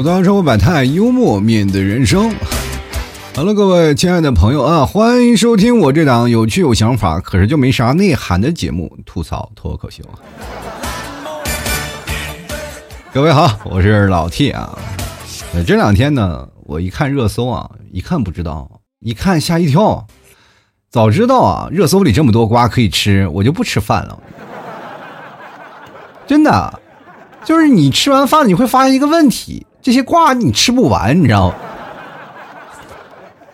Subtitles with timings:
[0.00, 2.34] 吐槽生活百态，幽默面对人生。
[3.36, 10.02] 好了，各位亲爱的朋友啊，欢迎收听我这档有趣有想法，可是就没啥内涵的节目——吐槽脱口秀。
[13.12, 14.78] 各位好，我是老 T 啊。
[15.66, 20.06] 这两天呢，我一看热搜啊，一看不知道，一看吓一跳。
[20.88, 24.18] 早知道啊，热搜里这么多瓜可以吃，我就不吃饭了。
[26.26, 26.80] 真的，
[27.44, 31.54] 就是你吃完饭，你会发现一个问题：这些瓜你吃不完，你知道？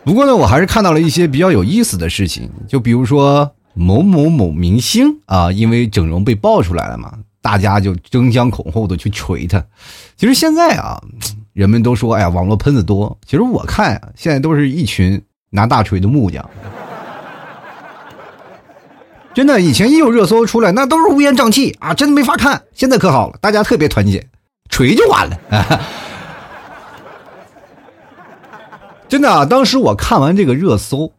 [0.04, 7.12] 不过呢，我还是看到了一些比较有意思的事情，就比如说某某某明星啊，因为整容被爆出来了嘛，
[7.42, 9.64] 大家就争相恐后的去锤他。
[10.16, 11.00] 其实现在啊，
[11.52, 13.18] 人们都说，哎呀，网络喷子多。
[13.26, 15.20] 其实我看啊，现在都是一群
[15.50, 16.48] 拿大锤的木匠。
[19.34, 22.62] 真的，以前一有热搜出来，那都是乌烟瘴气啊，真的没法看。
[22.72, 24.24] 现在可好了，大家特别团结，
[24.70, 25.36] 锤就完了。
[29.16, 31.10] 真的，当时我看完这个热搜，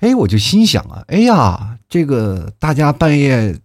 [0.00, 3.56] 哎，我就心想啊，哎呀，这个大家半夜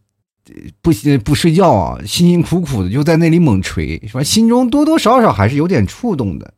[0.81, 0.89] 不
[1.25, 4.23] 不睡觉啊，辛辛苦苦的就在那里猛锤，是吧？
[4.23, 6.53] 心中多多少少还是有点触动的。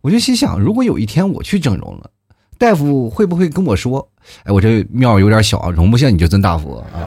[0.00, 2.10] 我就心想，如果有一天我去整容了。
[2.58, 4.08] 大夫会不会跟我说
[4.42, 7.06] ：“哎，我这庙有点小，容不下你这尊大佛啊？”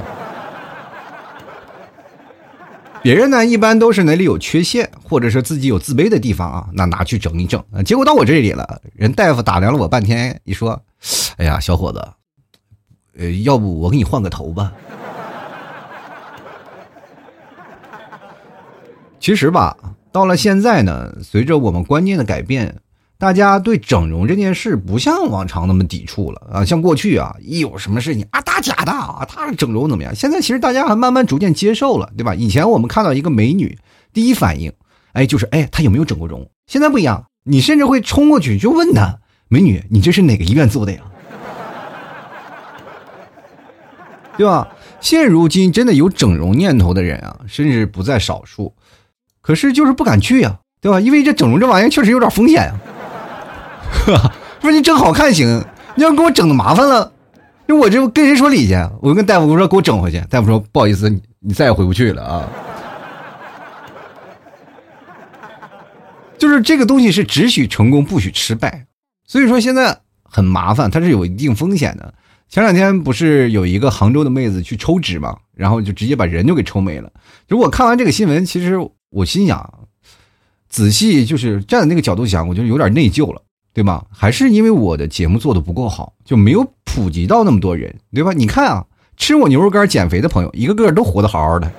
[3.03, 7.63] 别人呢，一般都是哪里有缺陷，或者是自己有自卑的地方啊，那拿去整一整。
[7.83, 10.79] 结果到我这里了，人大夫打量了我半天，一说
[11.37, 12.07] ：“哎呀，小伙子，
[13.17, 14.71] 呃，要不我给你换个头吧？”
[19.19, 19.75] 其实吧，
[20.11, 22.81] 到了现在呢，随着我们观念的改变。
[23.21, 26.65] 大家对整容这件事不像往常那么抵触了啊！
[26.65, 30.15] 像过去啊，一有什么事情啊，打假的啊，他整容怎么样？
[30.15, 32.33] 现在其实大家还慢慢逐渐接受了，对吧？
[32.33, 33.77] 以前我们看到一个美女，
[34.11, 34.73] 第一反应，
[35.13, 36.49] 哎，就是哎，她有没有整过容？
[36.65, 41.01] 现在不一样，你甚至会冲过去就问她，美女，你这是哪个医院做的呀？
[44.35, 44.67] 对吧？
[44.99, 48.73] 现如今真的有整容念头的人啊，甚至不在少数，
[49.41, 50.99] 可是就是不敢去呀，对吧？
[50.99, 52.79] 因为这整容这玩意儿确实有点风险啊。
[54.61, 55.63] 不是你整好看行，
[55.95, 57.11] 你要给我整的麻烦了，
[57.65, 58.75] 那我这跟谁说理去？
[59.01, 62.49] 我跟大夫我说给我整回去，大夫说不好意思，你你再也回不去了啊。
[66.37, 68.85] 就是这个东西是只许成功不许失败，
[69.27, 72.13] 所以说现在很麻烦，它是有一定风险的。
[72.49, 77.09] 前两天不是有一个杭州的妹子去抽脂嘛，然后就直接把人就给抽没了。
[77.47, 78.75] 如果看完这个新闻，其实
[79.09, 79.87] 我心想，
[80.67, 83.41] 仔细就是站在那个角度想，我就有点内疚了。
[83.73, 84.03] 对吗？
[84.11, 88.33] 还是因为我的节目做的不够好，就没有普及到那么多人，对吧？
[88.33, 91.71] 你看啊，吃我牛肉干减肥的朋友，一个个都活得好好的，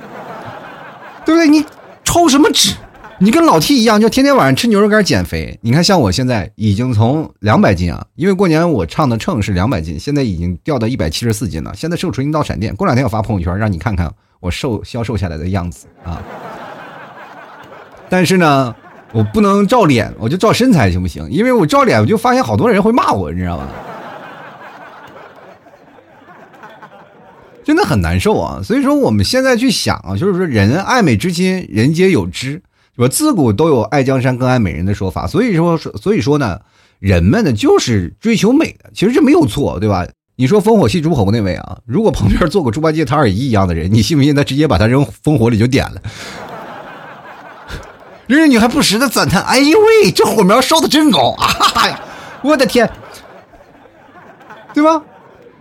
[1.26, 1.46] 对不对？
[1.48, 1.64] 你
[2.02, 2.74] 抽什么脂？
[3.18, 5.58] 你跟老 T 一样，就天天晚上吃牛肉干减肥。
[5.60, 11.72] 你看，像我现在已经从两百斤啊，因为过年我唱的秤是两百斤，现在已经掉到一百七十四斤了。
[11.76, 16.20] 现在瘦出一道闪电，过两天我发朋友圈让你看看我瘦消瘦下来的样子啊。
[18.08, 18.74] 但是呢。
[19.12, 21.28] 我不能照脸，我就照身材行不行？
[21.30, 23.68] 因为我照脸，我就发现好多人会骂我，你知道吗？
[27.64, 28.60] 真的很难受啊！
[28.60, 32.60] 所以说，我们现在去想啊，就是说，人爱美之心，人皆有之，
[32.96, 33.06] 是吧？
[33.06, 35.28] 自古都有爱江山更爱美人的说法。
[35.28, 36.60] 所以说，所以说呢，
[36.98, 40.04] 人们呢就是追求美的，其实这没有错，对吧？
[40.34, 46.02] 你说烽火戏诸侯那位啊，如果旁边坐个猪八戒、唐二姨一样的人，你信不信他直接把他扔烽火里就点了？
[48.26, 51.46] 人家女还不时的赞叹：“哎呦喂，这火苗烧的真高啊！
[51.46, 52.00] 哈 哈呀，
[52.42, 52.90] 我的天，
[54.72, 55.02] 对吧？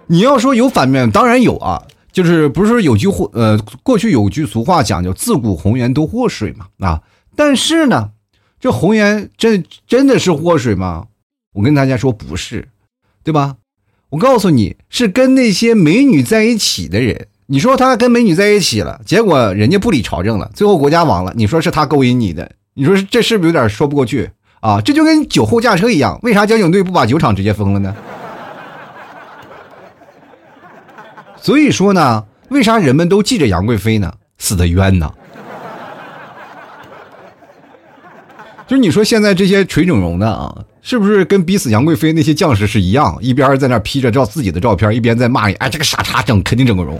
[0.08, 1.84] 你要说有反面，当然有啊。
[2.12, 7.02] 就是不是说有句话，呃，过去有句俗话讲究‘自古红颜多祸水’嘛啊。
[7.38, 8.10] 但是呢，
[8.60, 11.08] 这红颜真真的是祸水吗？
[11.54, 12.68] 我跟大家说不是，
[13.24, 13.56] 对吧？
[14.10, 17.28] 我告诉你是跟那些美女在一起的人。
[17.48, 21.34] 你说他跟美女在一起了，结果人家不理朝政了，最后国家亡了。
[21.36, 24.32] 你说是他勾引你的？”你说这是不是有点说不过去
[24.62, 24.80] 啊？
[24.80, 27.96] 这就跟酒后驾车一样，为啥交警队不把酒厂直接封了呢？
[31.38, 34.14] 所以说呢，为啥人们都记着杨贵妃呢？
[34.38, 35.12] 死的冤呢？
[38.68, 43.18] 就是你说现在这些锤整容的啊，是不是跟逼死杨贵妃那些将士是一样？
[43.20, 46.98] 一边在那 P 着照自己的照片，一边在骂你，哎，这个傻叉整肯定整过容。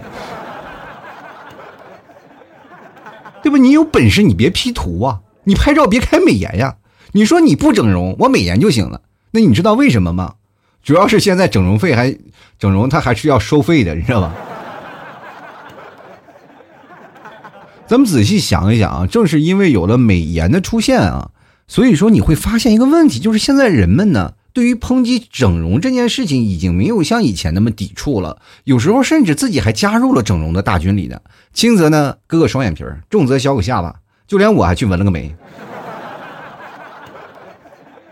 [3.42, 3.58] 对吧？
[3.58, 5.20] 你有本事你别 P 图啊！
[5.44, 6.78] 你拍照别开美颜呀！
[7.14, 9.02] 你说你不整容，我美颜就行了。
[9.32, 10.36] 那你知道为什么吗？
[10.84, 12.16] 主要是现在整容费还
[12.58, 14.34] 整容，它还是要收费的，你知道吧？
[17.88, 21.32] 咱们仔细想一想啊，正是因为有了美颜的出现啊，
[21.68, 28.42] 所以说你会发现一个问题，就是现在人们呢，对于抨击整容这件事情，已经没有像以前那么抵触了。
[28.64, 31.20] 有时候甚至自己还加入了整容的大军里呢。
[31.54, 33.96] 轻则呢割个双眼皮儿，重则削个下巴，
[34.32, 35.30] 就连我还去纹了个眉。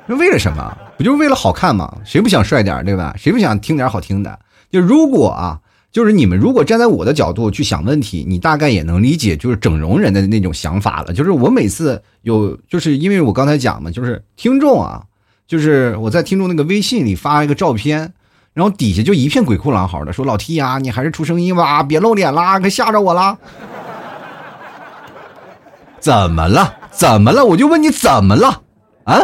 [0.05, 0.77] 那为了什么？
[0.97, 1.95] 不就是为了好看吗？
[2.03, 3.15] 谁不想帅点对吧？
[3.17, 4.37] 谁不想听点好听的？
[4.69, 5.61] 就如果啊。
[5.91, 11.11] 就是你们如果站在我的角度去想问题，你大概也能理解，就是整容人的那种想法了。
[11.11, 15.01] 就是我每次有，就是因为我刚才讲嘛，就是听众啊，
[15.47, 18.13] 就是我在听众那个微信里发一个照片，
[18.53, 23.35] 然后底下就一片鬼哭狼嚎的，说老 T 呀，你还是出声音吧，别露脸啦，可吓着我了。
[25.99, 26.75] 怎么了？
[26.91, 27.45] 怎么了？
[27.45, 28.61] 我就问你怎么了？
[29.03, 29.19] 啊？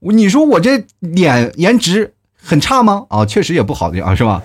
[0.00, 3.06] 你说我这脸颜值很差吗？
[3.08, 4.42] 啊，确实也不好的啊，是吧？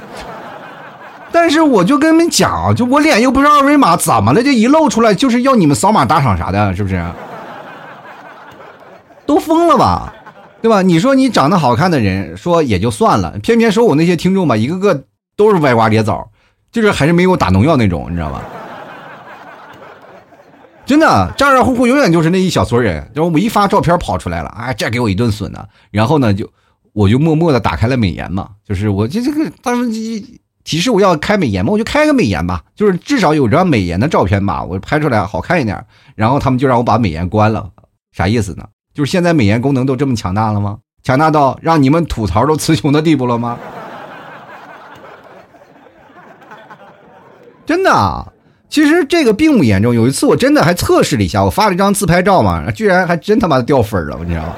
[1.31, 4.43] 但是我就跟你们讲，就我脸又不是二维码，怎么了？
[4.43, 7.01] 这一露出来就是要你们扫码打赏啥的，是不是？
[9.25, 10.13] 都疯了吧，
[10.61, 10.81] 对吧？
[10.81, 15.03] 你说你长得好看的人说也就算了，偏偏说我那些听众吧，一个个
[15.37, 16.27] 都是歪瓜裂枣，
[16.71, 18.41] 就是还是没有打农药那种，你知道吧？
[20.91, 23.09] 真的，咋咋呼呼永远就是那一小撮人。
[23.15, 25.65] 就我一发照片跑出来了，哎，这给我一顿损呢。
[25.89, 26.49] 然后呢，就
[26.91, 29.89] 我就默默的打开了美颜嘛，就是我这这个他们。
[30.63, 35.83] 提示我要开美颜嘛，我就开个美颜吧，就是至少有张美颜的照片吧，我拍出来好看一点。
[36.13, 37.67] 然后他们就让我把美颜关了，
[38.11, 38.65] 啥意思呢？
[38.93, 40.77] 就是现在美颜功能都这么强大了吗？
[41.01, 43.57] 强大到让你们吐槽都词穷的地步了吗？
[47.65, 48.33] 真的，
[48.71, 49.93] 其实这个并不严重。
[49.93, 54.55] 有一次我真的还测试了一下，我发了一张自拍照嘛，居然还真他妈掉粉了，你知道吗？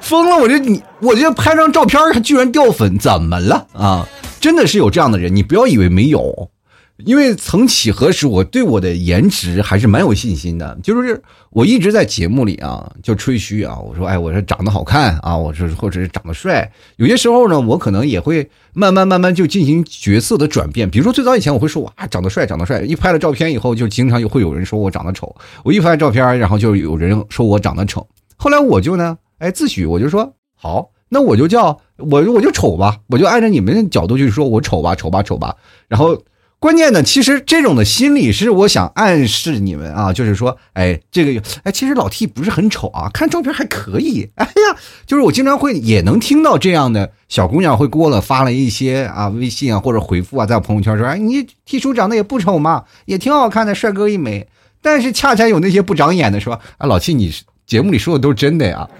[0.00, 0.36] 疯了！
[0.36, 4.04] 我这你，我这拍张照片，它居然掉粉，怎么了啊？
[4.40, 6.50] 真的是有这样的人，你不要以为没有，
[6.98, 10.78] 因为曾几何时，我对我的颜值还是蛮有信心的。
[10.82, 16.70] 就是我一直在节目里啊，就吹嘘啊，我说，哎，我说长得好看啊，我说或者是长得帅。
[16.96, 20.88] 有些时候呢，我可能也会慢慢慢慢就进行角色的转变。
[20.88, 22.80] 比如说最早以前，我会说哇，长得帅，长得帅。
[22.82, 25.34] 一拍了照片以后，就经常会有人说我长得丑。
[25.64, 28.06] 我一拍照片，然后就有人说我长得丑。
[28.36, 29.18] 后来我就呢。
[29.38, 35.56] 哎，自诩我就说好，那我就叫我我就丑吧，我就按照你们的角度去说，我丑吧，丑吧，丑吧。
[35.88, 36.16] 然后
[36.62, 44.30] 关键呢，其实这种的心理是我想暗示你们啊，就是说，哎，这个哎，其实老 T 不是很丑啊，看照片还可以。
[44.38, 54.46] 哎呀，就是我经常会也能听到这样的小姑娘会给我发了一些啊微信啊或者回复啊，在我朋友圈说，哎，你 T 叔长得也不丑嘛，也挺好看的，帅哥一枚。
[54.80, 57.34] 但是恰恰有那些不长眼的说，啊，老 T 你
[57.66, 58.88] 节目里说的都是真的呀。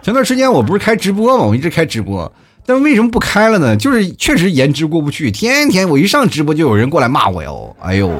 [0.00, 1.44] 前段时间我不是开直播吗？
[1.44, 2.32] 我一直开直播，
[2.66, 3.76] 但为什么不开了呢？
[3.76, 8.10] 就是确实颜值过不去，天天我一上直播就有人过来骂我哟，哎呦，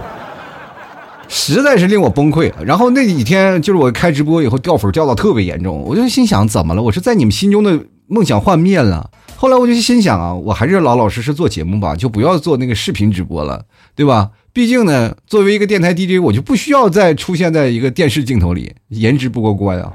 [1.28, 2.52] 实在是令我崩溃。
[2.64, 6.82] 然后那几天就是我开直播以后掉粉掉到特别严重，我就心想怎么了？
[6.82, 9.10] 我是在你们心中的梦想幻灭了？
[9.34, 13.64] 后来我就心想啊，我还是老老实实做节目吧，就不要做那个视频直播了，
[13.94, 14.30] 对吧？
[14.52, 19.92] 毕竟呢，作为一个电台 DJ，我就不需要再出现在一个电视镜头里，颜值不过关啊。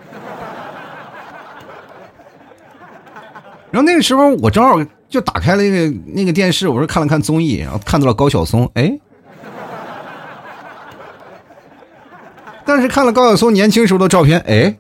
[3.72, 9.00] 然后那个时候我正好就打开了那个那个电视，我说看了看综艺，然后看到了高晓松，哎，
[12.66, 14.76] 但是看了高晓松年轻时候的照片，哎，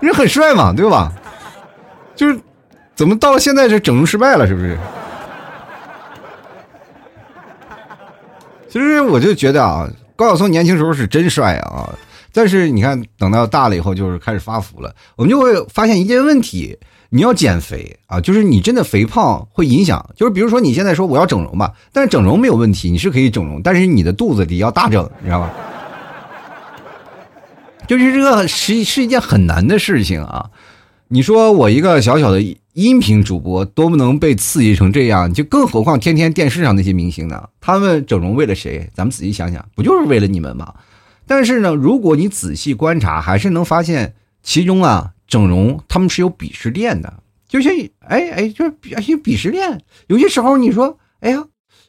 [0.00, 1.12] 人很帅嘛，对吧？
[2.16, 2.40] 就是
[2.94, 4.76] 怎么到了现在是整容失败了，是不是？
[8.68, 11.88] 其实我就觉得啊，高晓松年轻时候是真帅啊。
[12.32, 14.94] 但是你看，等到大了以后，就是开始发福了。
[15.16, 16.78] 我们就会发现一件问题：
[17.10, 20.04] 你要减肥啊，就是你真的肥胖会影响。
[20.16, 25.50] 就是比如说你现在说我要整容吧，但是整容没有问题，你是可以整容，但是你的肚子里要大整，你知道吧？
[27.86, 30.50] 就是这个是是一件很难的事情啊。
[31.08, 32.40] 你说我一个小小的
[32.72, 37.46] 音频主播，都不能被刺激成这样，就更何况天天电视上那些明星呢？
[37.60, 38.88] 他们整容为了谁？
[38.94, 40.72] 咱们仔细想想，不就是为了你们吗？
[41.26, 47.22] 但是呢，如果你仔细观察，还是能发现其中啊，整容他们是有鄙视链的。
[47.48, 49.82] 就像哎哎，就是有鄙视链。
[50.06, 51.44] 有些时候你说，哎呀，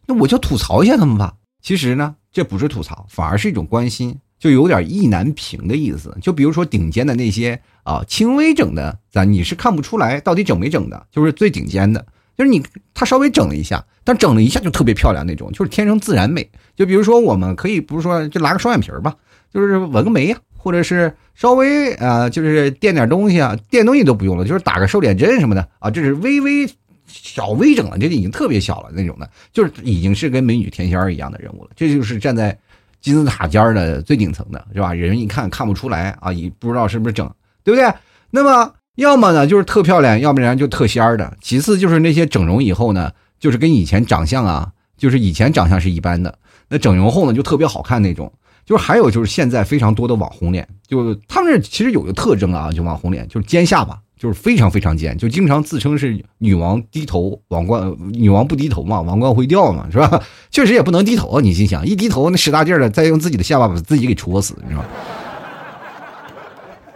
[0.05, 1.35] 那我就吐槽一下他们吧。
[1.61, 6.17] 其实呢，这不是吐槽，反而是一种关心，就有点意难平的意思。
[6.21, 12.05] 就比如说顶尖的那些啊，轻微整的，咱你是看不出来到底整没整的，就是最顶尖的。
[12.35, 12.63] 就是你，
[12.95, 16.49] 他稍微整了一下，但整了一下就特别漂亮那种，就是天生自然美。
[16.75, 19.15] 就比如说，我们可以不是说就拉个双眼皮儿吧，
[19.53, 26.67] 就是纹个眉呀，或者是稍微啊，就是垫点东西啊，垫东西都不用了，就是打个瘦脸针什么的啊，这是微微
[27.05, 31.69] 小微整了，这已经特别小了那种的，就是已经是跟美女天仙儿一样的人物了。
[31.75, 32.57] 这就是站在
[33.01, 34.93] 金字塔尖的最顶层的是吧？
[34.93, 37.29] 人一看看不出来啊，也不知道是不是整，
[37.63, 37.93] 对不对？
[38.31, 41.37] 那么要么呢就是特漂亮，要不然就特仙儿的。
[41.41, 46.35] 其次就是那些整容以后呢，就是跟以前长相啊，就是以前长相是一般的，
[46.69, 48.31] 那整容后呢就特别好看那种。
[48.65, 60.21] 就是还有就是现在非常多的网红脸，就他们这其实有个特征啊，就网红脸就是尖下巴，就是非常非常尖，就经常自称是女王低头，王冠女王不低头嘛，王冠会掉嘛，是吧？
[60.49, 64.87] 确实也不能低头啊，你心想一低头那使大劲儿的，再用自己的下巴把自己给戳死，你知道吗？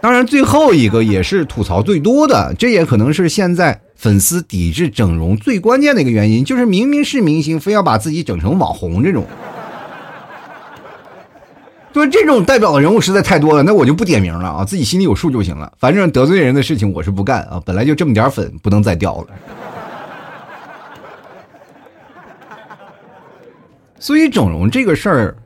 [0.00, 9.26] 当然，最后一个也是吐槽最多的，这也可能是现在粉丝抵制整容最关键的一个原因，就是明明是明星，非要把自己整成网红这种。
[11.98, 15.72] 就是这种代表的人物实在太多了，那我就不点名了啊，自己心里有数就行了。
[15.80, 19.26] 反正得罪人的事情我是不干啊，本来就这么点粉，不能再掉了。
[23.98, 25.36] 所以整容这个事儿，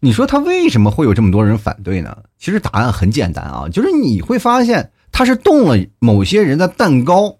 [0.00, 2.16] 你说他为什么会有这么多人反对呢？
[2.40, 7.36] 其实答案很简单啊，就是你会发现他是动了某些人的蛋糕，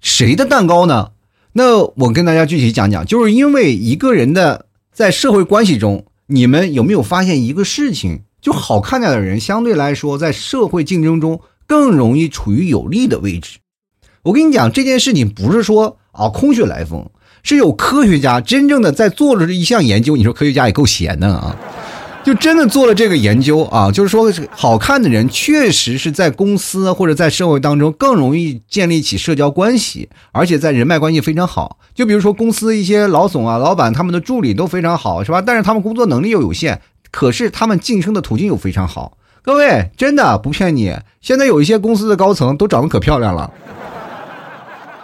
[0.00, 1.10] 谁的蛋糕呢？
[1.52, 6.06] 那我跟大家具体讲讲，就是因为一个人的在社会关系中。
[6.30, 8.20] 你们有没有发现一个事情？
[8.40, 13.58] 就好看点的人，相对来说，在社会竞争中更容易处于有利的位置。
[14.22, 17.10] 我跟你讲，这件事情不是说啊空穴来风，
[17.42, 20.16] 是有科学家真正的在做着这一项研究。
[20.16, 21.56] 你说科学家也够闲的啊。
[22.22, 31.78] 就真的做了这个研究啊，就是说，好看的人确实是在公司或者在社会当中更容易建立起社交关系，而且在人脉关系非常好。
[31.94, 35.40] 就比如说公司一些老总啊、老板，他们的助理都非常好，是吧？
[35.40, 36.78] 但是他们工作能力又有限，
[37.10, 39.16] 可是他们晋升的途径又非常好。
[39.40, 43.50] 各位，真的不骗你，现在有一些公司的高层都长得可漂亮了，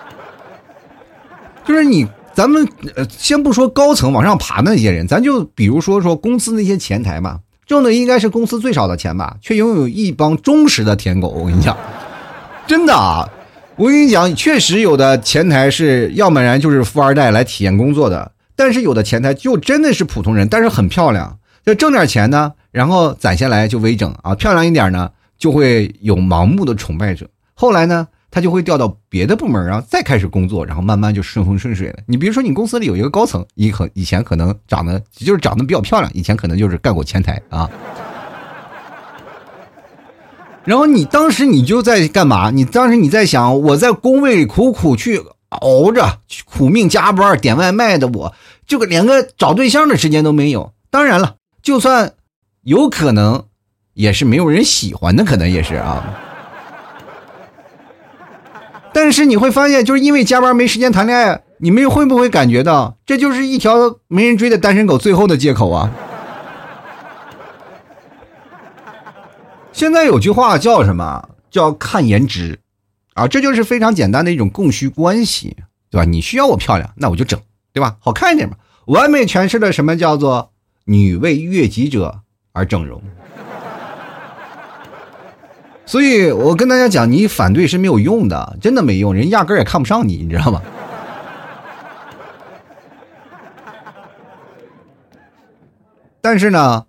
[1.64, 2.06] 就是你。
[2.36, 11.28] 咱们呃，先不说高层往上爬那些人，咱就比如说说公司那些前台嘛，挣的应该是公司最少的钱吧，却拥有一帮忠实的舔狗。
[11.28, 11.74] 我跟你讲，
[12.66, 13.26] 真的啊，
[13.76, 27.26] 我跟你讲，确实有的前台是要不然就是富二代来体验工作的，但是有的前台就真的是普通人，但是很漂亮，就挣点钱呢，然后攒下来就微整啊，漂亮一点呢，就会有盲目的崇拜者。
[27.54, 28.08] 后来呢？
[28.30, 31.98] 他就会调到别的部门，然后再开始工作，然后慢慢就顺风顺水了。
[32.06, 37.70] 你比如说，你公司里有一个高层，以可以前可能长得就是长得比较漂亮，以前可能就是干过前台啊。
[40.64, 42.50] 然后你当时你就在干嘛？
[42.50, 48.34] 你当时你在想，我在工位里苦苦去熬着，苦命加班点外卖的我，
[48.66, 50.72] 这个连个找对象的时间都没有。
[50.90, 52.14] 当然了，就算
[52.62, 53.44] 有可能，
[53.94, 56.20] 也是没有人喜欢的，可能也是啊。
[58.96, 65.90] 但是你会发现，就是因为加班没时间谈恋爱，你们会不会感觉到这就是一条没人追的单身狗最后的借口啊？
[69.70, 71.28] 现在有句话叫什么？
[71.50, 72.58] 叫看颜值，
[73.12, 75.58] 啊，这就是非常简单的一种供需关系，
[75.90, 76.06] 对吧？
[76.06, 77.38] 你需要我漂亮，那我就整，
[77.74, 77.96] 对吧？
[78.00, 80.52] 好看一点嘛，完美诠释了什么叫做
[80.86, 82.20] 女为悦己者
[82.52, 83.02] 而整容。
[85.86, 90.60] 所以我跟大家讲，你反对是没有用的，真的没用，人压根儿也看不上你，你知道吗？
[96.20, 96.84] 但是呢，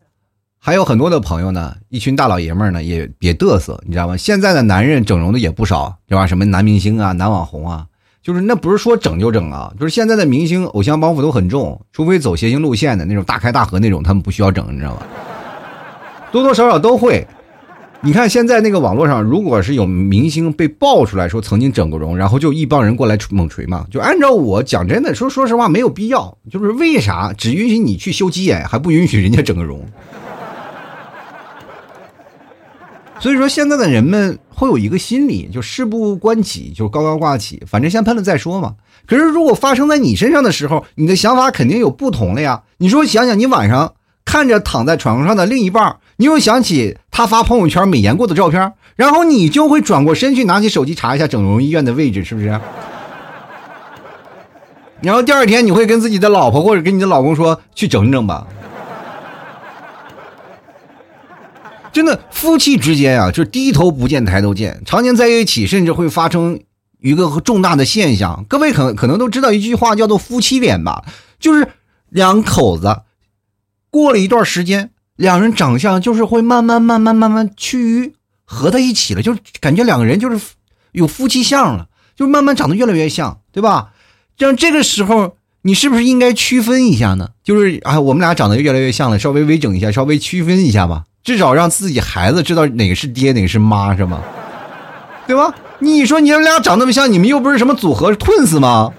[0.58, 4.18] 还有很多的朋友呢，一群大老爷们儿呢，也别嘚瑟，你知道吗？
[4.18, 6.25] 现在的男人整容的也不少，对吧？
[6.25, 7.86] 什么男明星啊、男网红啊，
[8.24, 15.04] 就是那不是说整就整啊，就是现在的明星偶像包袱都很重，除非走谐星路线的那种大开大合那种，他们不需要整，你知道吗？
[16.32, 17.27] 多多少少都会。
[18.01, 26.38] 你看现在那个网络上，如果是有明星被爆出来说曾经整过容，然后就一帮人过来猛锤嘛，就按照我讲真的说，说实话没有必要。
[26.50, 29.82] 就是为啥只允许你去修鸡眼，还不允许人家整个容？
[33.20, 38.75] 所以说现在的人们会有一个心理，就事不关己就高高挂起，反正先喷了再说嘛。
[39.08, 42.62] 可是如果发生在你身上的时候，你的想法肯定有不同了呀。
[42.77, 45.98] 你说想想，你晚上看着躺在床上的另一半。
[46.18, 52.60] 你又想起他发朋友圈美颜过的照片，然后你就会转过身去拿起手机查一下整容医院的位置，是不是？
[55.02, 58.48] 然后第二天你会跟自己的老婆或者跟你的老公说去整整吧。
[61.94, 66.60] 真的，夫妻之间啊，就是低头不见抬头见，常年在一起，甚至会发生
[67.00, 68.44] 一个重大的现象。
[68.50, 71.04] 各位可可能都知道一句话叫做“夫妻脸”吧，
[71.40, 71.68] 就是
[72.10, 73.02] 两口子
[73.92, 74.90] 过了一段时间。
[75.18, 78.14] 两人长相就是会慢慢慢慢慢慢趋于
[78.46, 80.40] 合在一起了，就感觉两个人就是
[80.94, 83.90] 有夫妻相了，就慢慢长得越来越像，对吧？
[84.38, 87.30] 像这个时候，你是不是应该区分一下呢？
[87.44, 94.22] 就是啊，我们俩长得越来越像了，稍微微整一下，稍微区分一下吧，至少让自己孩子知道哪个是爹，哪个是妈，是吗？
[95.26, 95.54] 对吧？
[95.80, 98.94] 你说你们俩长那么像，你们又不是什么组合是 twins 吗？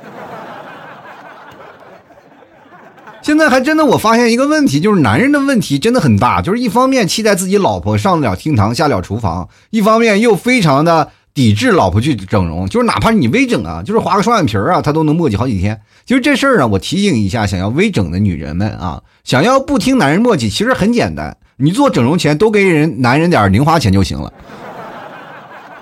[3.29, 15.79] 现在还真的，我发现一个问题，就是男人的问题真的很大，就是一方面期待自己老婆上得了厅堂，下了厨房，一方面又非常的抵制老婆去整容，就是哪怕你微整啊，就是划个双眼皮啊，他都能磨叽好几天。
[16.07, 24.33] 其实这事儿啊，我提醒一下想要微整的女人们啊，想要不听男人磨叽，其实很简单，你做整容前多给人男人点零花钱就行了，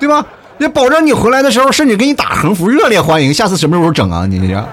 [0.00, 0.26] 对吧？
[0.58, 4.26] 也保证你回来的时候，甚至给你打横幅，热烈欢迎，下次什么时候整啊？
[4.26, 4.68] 你这。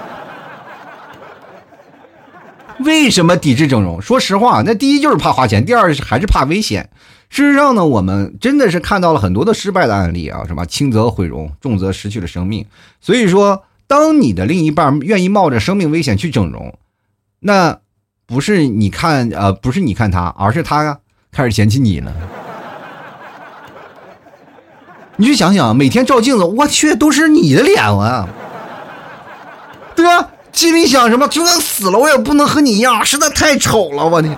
[2.84, 4.00] 为什么抵制整容？
[4.00, 6.90] 说实话，那第一就是怕花钱，第二还是怕危险。
[7.30, 12.64] 事实上呢，我们真的是看到了很多的失败的案例啊，什么轻则毁容，重则失去了生命。
[13.00, 16.78] 所以说，当你的另一半愿意冒着生命危险去整容，
[17.40, 17.78] 那
[18.26, 21.00] 不是你看呃，不是你看他，而是他
[21.32, 22.12] 开始嫌弃你了。
[25.16, 28.28] 你去想想，每天照镜子，我去，都是你的脸啊，
[29.96, 30.30] 对吧？
[30.54, 31.26] 心里想什么？
[31.28, 34.28] 就算死了，我也不能和你一样，实在太丑了，我的。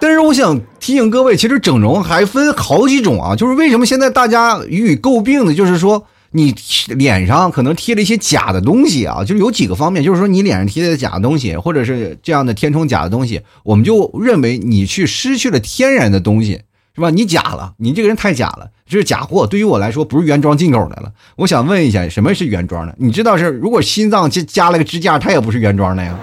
[0.00, 3.36] 但是我想提醒各位，其实整容还分好几种啊。
[3.36, 6.54] 就是为什么现在大家予以诟病的，就是说你
[6.88, 9.22] 脸上可能贴了一些假的东西啊。
[9.24, 16.62] 就是有几个方面，就是说你脸上贴的假的东西，或者是这样的填充假的东西，我们就认为你去失去了天然的东西。
[16.94, 17.08] 是吧？
[17.08, 19.46] 你假了，你这个人太假了，这是假货。
[19.46, 21.10] 对于我来说，不是原装进口的了。
[21.36, 22.94] 我想问一下，什么是原装的？
[22.98, 26.14] 你知道是，如果心脏加加了个支架，它也不是原装的呀，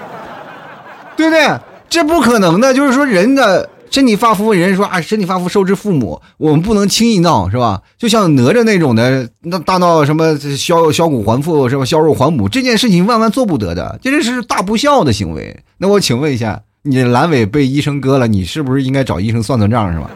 [1.17, 1.49] 对不对？
[1.89, 2.71] 这不可能的。
[2.71, 7.81] 就是说，人的身体发肤，人说啊，身体发肤受之父母，我们不能轻易闹，是吧？
[7.97, 11.83] 就像哪吒那种的，那大闹什么削削骨还父，是吧？
[11.83, 15.59] 削肉还母，这件事情万万做不得的，这是大不孝的行为。
[15.79, 20.11] 那我请问一下，你阑尾被医生割了，你是不是应该找医生算算账，是吧？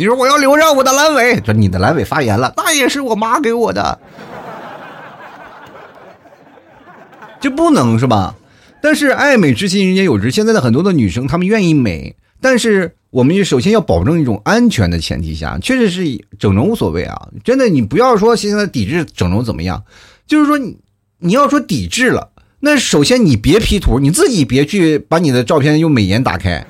[0.00, 4.00] 你说我要留着我的阑尾，这你的阑尾发炎了，那也是我妈给我的，
[7.38, 8.34] 就不能是吧？
[8.80, 19.84] 但是爱美之心人皆有之，现在的很多的女生她们愿意美，但是我们首先要保证一种安全的前提下，确实是整容无所谓啊，真的你不要说现在抵制整容怎么样，
[20.26, 20.78] 就是说你
[21.18, 26.66] 你要说抵制了，那首先你别 P 图，你自己别去把你的照片用美颜打开。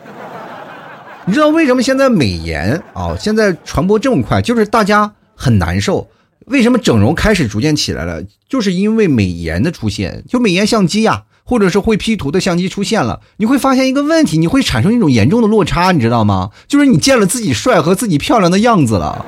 [1.31, 6.09] 你知道为什么现在美颜啊，现在传播这么快，就是大家很难受。
[6.47, 8.21] 为什么整容开始逐渐起来了？
[8.49, 16.51] 就是因为美颜的出现，就美颜相机呀，或者是会 P 图的相机出现了，你会发现一个问题，你会产生一种严重的落差，你知道吗？
[16.67, 19.25] 就是你见了自己帅和自己漂亮的样子了。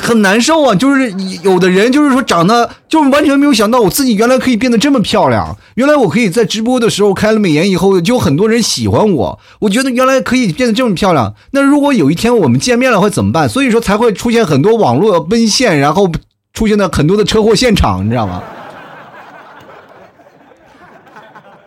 [0.00, 11.34] 很难受啊，就是有的人就是说长得就完全没有想到我自己原来可以变得这么漂亮，原来我可以在直播的时候开了美颜以后就很多人喜欢我，我觉得原来可以变得这么漂亮。
[11.52, 13.48] 那如果有一天我们见面了会怎么办？
[13.48, 16.10] 所以说才会出现很多网络奔现，然后
[16.52, 18.42] 出现了很多的车祸现场，你知道吗？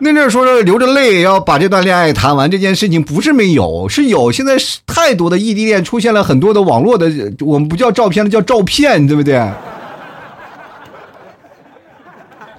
[0.04, 4.30] 那阵说着流着泪要把这段恋爱谈完，这件事情不是没有，是有。
[4.30, 9.50] 现在是太多的异地恋出现了很多的网络的，我们不叫照片了，叫照片，对不对？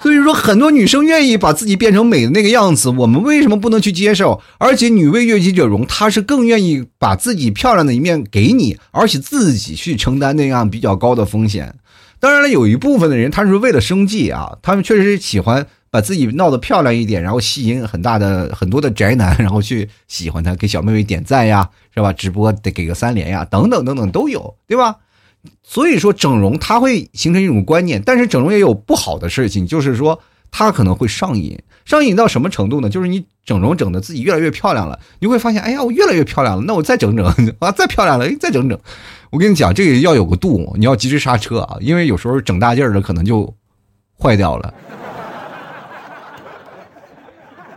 [0.02, 4.42] 所以说，很多女生愿意把自己变成美的那个样子，我们为什么不能去接受？
[4.58, 11.76] 而且，女为悦己者容，她是更愿意把自己漂亮的一面给你，而且自己去承担那样比较高的风险。
[12.20, 15.68] 当然了，有一部分的人，他是为了生计啊，他们确实是喜欢。
[15.96, 22.12] 把自己闹得漂亮一点，然后吸引很大的很多的宅男， 然后去喜欢他，给小妹妹点赞呀，是吧？
[22.12, 24.98] 直播得给个三连呀，等等等等都有，对吧？
[25.64, 30.20] 所以说整容它会形成一种观念，但是整容也有不好的事情，就是说
[30.52, 32.90] 它可能会上瘾，上瘾到什么程度呢？
[32.90, 37.26] 就是你整容整的自己越来越漂亮了，你会发现，哎呀，我越来越漂亮了，那我再整整
[37.60, 38.78] 啊，再漂亮了，再整整。
[39.30, 43.54] 我跟你讲，这个要有个度，你要及时刹车啊，因为有时候整大劲儿了，可能就
[44.20, 44.74] 坏掉了。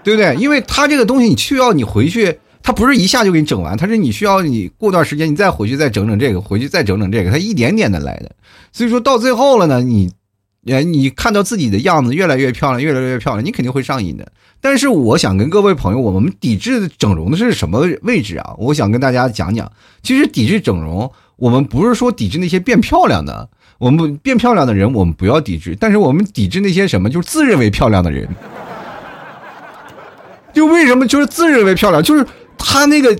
[0.08, 0.42] 对不对？
[0.42, 8.30] 因为他这个东西，你需要你回去，他不是一下就给你整完，他是你需要你过段时间，你再回去再整整这个，回去再整整这个，他一点点的来的。
[8.72, 10.10] 所以说到最后了呢，你，
[10.66, 14.32] 哎，你看到自己的样子越来越漂亮，越来越漂亮，你肯定会上瘾的。
[14.62, 18.54] 但是我想跟各位朋友，我们抵制整容的是什么位置啊？
[18.58, 19.70] 我想跟大家讲讲，
[20.02, 28.28] 其实抵制整容，我们不是说抵制那些变漂亮的，我们变漂亮的人我们不要抵制，但是我们抵制那些什么，就是自认为漂亮的人。
[30.58, 32.26] 就为什么就是自认为漂亮，就是
[32.58, 33.16] 他那个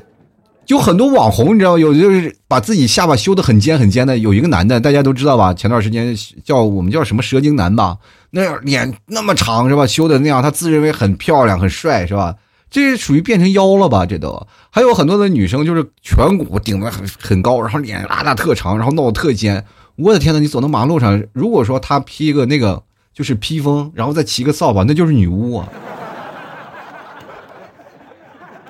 [0.67, 5.55] 有很多网红，你知道，有就是把自己下巴修的很尖很尖的，有一个男的，大家都知道吧？
[5.55, 6.13] 前段时间
[6.45, 7.97] 叫我们叫什么蛇精男吧，
[8.33, 9.87] 那脸那么长是吧？
[9.87, 12.35] 修的那样，他自认为很漂亮很帅是吧？
[12.71, 14.05] 这属于变成妖了吧？
[14.05, 19.65] 这都还有很多的女生就是颧骨顶的很很高，然后脸拉的特长，然后闹得特尖。
[19.95, 22.83] 我的天呐，你走到马路上，如果说她披一个那个
[23.15, 25.69] 就是披风，然后再骑个扫把，那就是女巫啊！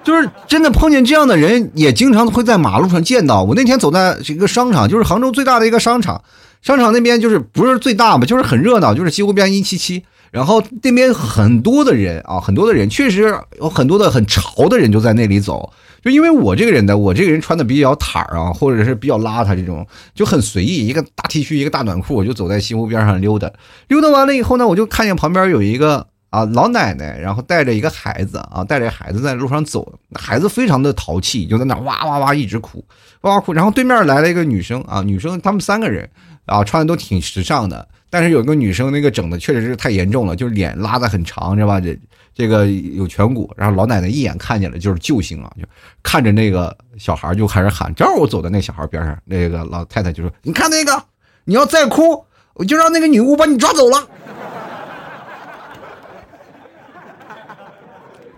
[0.08, 3.44] 就是真的碰见这样的人，也经常会在马路上见到。
[3.44, 6.22] 我那天走在一个商场，就是杭州最大的一个商场，
[6.62, 10.02] 商场那边就是不是最大吧，就是很热闹，就是西湖边一七七。
[10.30, 15.70] 然后那边很多的人啊，很多的人，确实有很多的很潮的人就在那里走。
[16.02, 23.50] 就因为我这个人呢，我这个人穿的比较坦儿啊，或者是比较邋遢，这种就很随意，一个大 T 恤，一个大短裤，我就走在西湖边上溜达。
[23.88, 32.84] 溜达完了以后呢，我就看见旁边有一个啊老奶奶，然后带着一个孩子啊，带着孩子在路上走，孩子非常的淘气，就在那哇哇哇一直哭，
[33.22, 33.52] 哇哇哭。
[33.52, 36.08] 然后对面来了一个女生啊，女生他们三个人
[36.46, 37.88] 啊，穿的都挺时尚的。
[38.10, 41.78] 但是有一个女生那个整的确实是太严重了，就是脸拉的很长，知道吧？
[41.78, 41.98] 这
[42.34, 45.64] 这个有颧骨，然后老奶奶一眼看见了就是救星啊，就
[46.02, 47.94] 看着那个小孩就开始喊。
[47.94, 51.02] 正好我走在那小孩边上，那个老太太就说：“你看那个，
[51.44, 54.08] 你要再哭，我就让那个女巫把你抓走了。”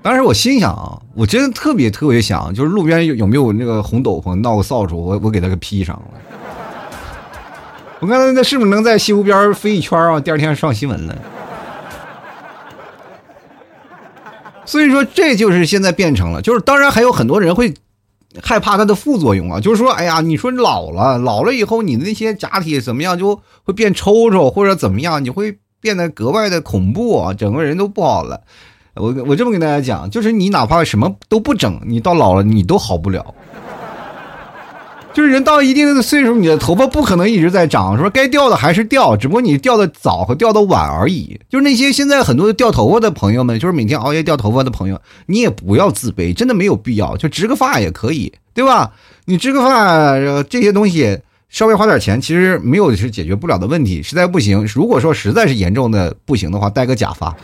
[0.03, 6.05] 当时我心想啊，我真的特别特别想，就是路边有有没有那个红斗篷，闹个扫帚，我我给他给披上了。
[8.01, 10.19] 我看那是不是能在西湖边飞一圈啊？
[10.19, 11.15] 第二天上新闻了。
[14.65, 17.75] 所以说，这就是现在变成了，就是当然还有很多人会
[18.43, 28.41] 害怕它的副作用啊，就是说，哎呀，你说你老了，老了以后你的那些假体怎么样，就会变抽抽或者怎么样，你会变得格外的恐怖啊，整个人都不好了。
[29.01, 33.35] 我我这么跟大家讲，就是你哪怕什么都不整，你到老了你都好不了。
[35.13, 41.39] 就是人到一定的岁数，你的头发不可能一直在长，说该掉的还是掉，只不过你掉的早和掉的晚而已。
[41.49, 48.93] 就是那些现在很多掉头发的朋友们，就是每天熬夜掉头发的朋友，你也不要自卑，真的没有必要，就植个发也可以，对吧？
[49.25, 54.01] 你植个发这些东西稍微花点钱，其实没有是解决不了的问题。
[54.01, 57.37] 实在不行，如果说实在是严重的不行的话，戴个假发。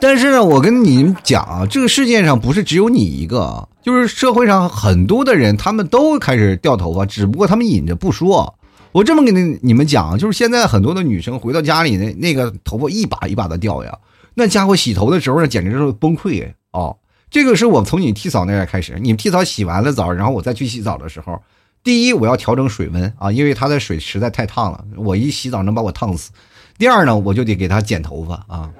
[0.00, 8.54] 但是呢，我跟你们讲啊，这个世界上不是只有你一个啊，就是社会上很多的人，他们都开始掉头发，只不过他们隐着不说。
[8.92, 13.98] 我这么跟你你们讲，就是现在很多的女生回到家里，那那个头发一把一把的掉呀，
[14.34, 16.96] 那家伙洗头的时候呢，简直是崩溃哦。
[17.30, 21.40] 这个是我从你替嫂那开始，你替嫂洗完了澡，然后我再去洗澡的时候，
[21.82, 26.30] 第一我要调整水温啊，因为她的水实在太烫了，我一洗澡能把我烫死。
[26.78, 28.70] 第二呢，我就得给她剪头发啊。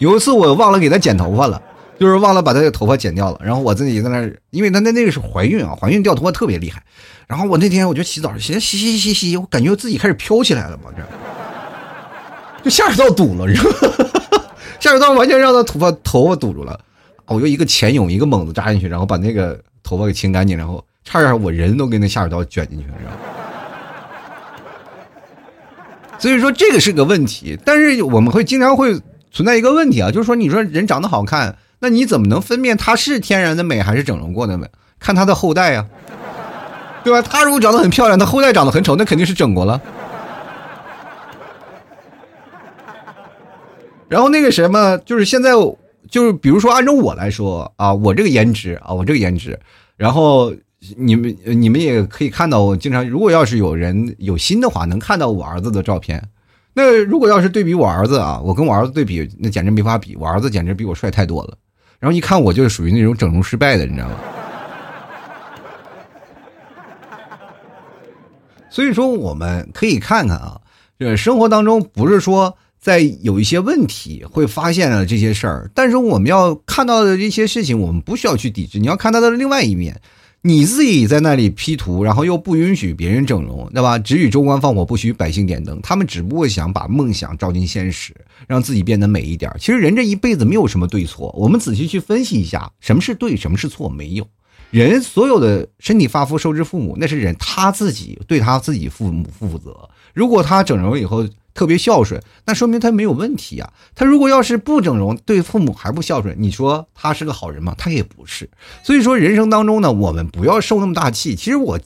[0.00, 1.60] 有一次我忘了给她剪头发了，
[1.98, 3.38] 就是忘了把她的头发剪掉了。
[3.44, 6.82] 然后我自己在那儿，因为她那那个是怀孕啊，怀孕掉头发特别厉害。
[7.26, 11.02] 然后我那天我就洗澡，洗洗洗洗洗，我感觉自己开始飘起来了嘛，这
[12.64, 13.76] 就下水道堵了，你知道吗？
[14.80, 16.80] 下水道完全让她头发头发堵住了。
[17.26, 23.18] 我就一个潜泳，一个猛子扎进去，然后把那个头发给清干净，然后差点我人都给那下水道卷进去了，知道吗？
[26.18, 28.98] 所以说这个是个问题，但是我们会经常会。
[29.30, 34.68] 存在一个问题啊，就是说，你说人长得好看，那你怎么能分辨她是天然的美还是整容过的美？
[34.98, 35.86] 看她的后代呀，
[37.02, 37.22] 对吧？
[37.22, 39.80] 他如果长得很漂亮，他后代长得很丑，那肯定是整过了。
[44.08, 45.52] 然后那个什么，就是现在，
[46.10, 49.58] 就是比如说，按照我来说啊，我这个颜值啊，我这个颜值，
[49.96, 50.52] 然后
[50.96, 56.20] 你们你们也可以看到，我经常如果要是有人有心的话，能看到我儿子的照片。
[56.80, 60.16] 那如果要是对比我儿子啊，我跟我儿子对比，那简直没法比。
[60.16, 61.54] 我儿子简直比我帅太多了。
[61.98, 64.14] 然后一看我就是属于那种整容失败的，你知道吗？
[68.70, 70.58] 所以说，我们可以看看啊，
[70.98, 80.00] 这生活当中不是说在有一些问题会发现了这些事儿，但是我们要看到的这些事情，我们不需要去抵制，你要看他的另外一面。
[80.42, 83.98] 你自己在那里 P 图，然后又不允许别人整容，对吧？
[83.98, 85.78] 只许州官放火，不许百姓点灯。
[85.82, 88.14] 他们只不过想把梦想照进现实，
[88.48, 89.52] 让自己变得美一点。
[89.58, 94.26] 其实人这一辈子没有什么对错，我们仔细去分析一下，什么是对，什么是错，没有。
[94.70, 99.90] 人所有的身体发肤受之父母，那是人他自己对他自己父母负责。
[100.20, 103.72] 如果他整容以后，特别孝顺，那说明他没有问题啊。
[103.94, 107.74] 他如果要是不整容，对父母还不孝顺，你说他是个好人吗？
[107.78, 108.50] 他也不是。
[108.82, 111.34] 所以说，人生当中呢，我们不要受那么大气。
[111.34, 111.80] 其实我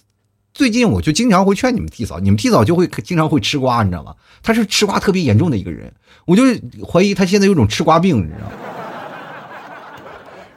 [0.53, 4.17] 最近我就经常会劝你们替嫂，你们替嫂就会经常会吃瓜，你知道吗？
[4.43, 5.93] 他是吃瓜特别严重的一个人，
[6.27, 6.43] 我就
[6.85, 8.57] 怀疑他现在有种吃瓜病，你知道吗？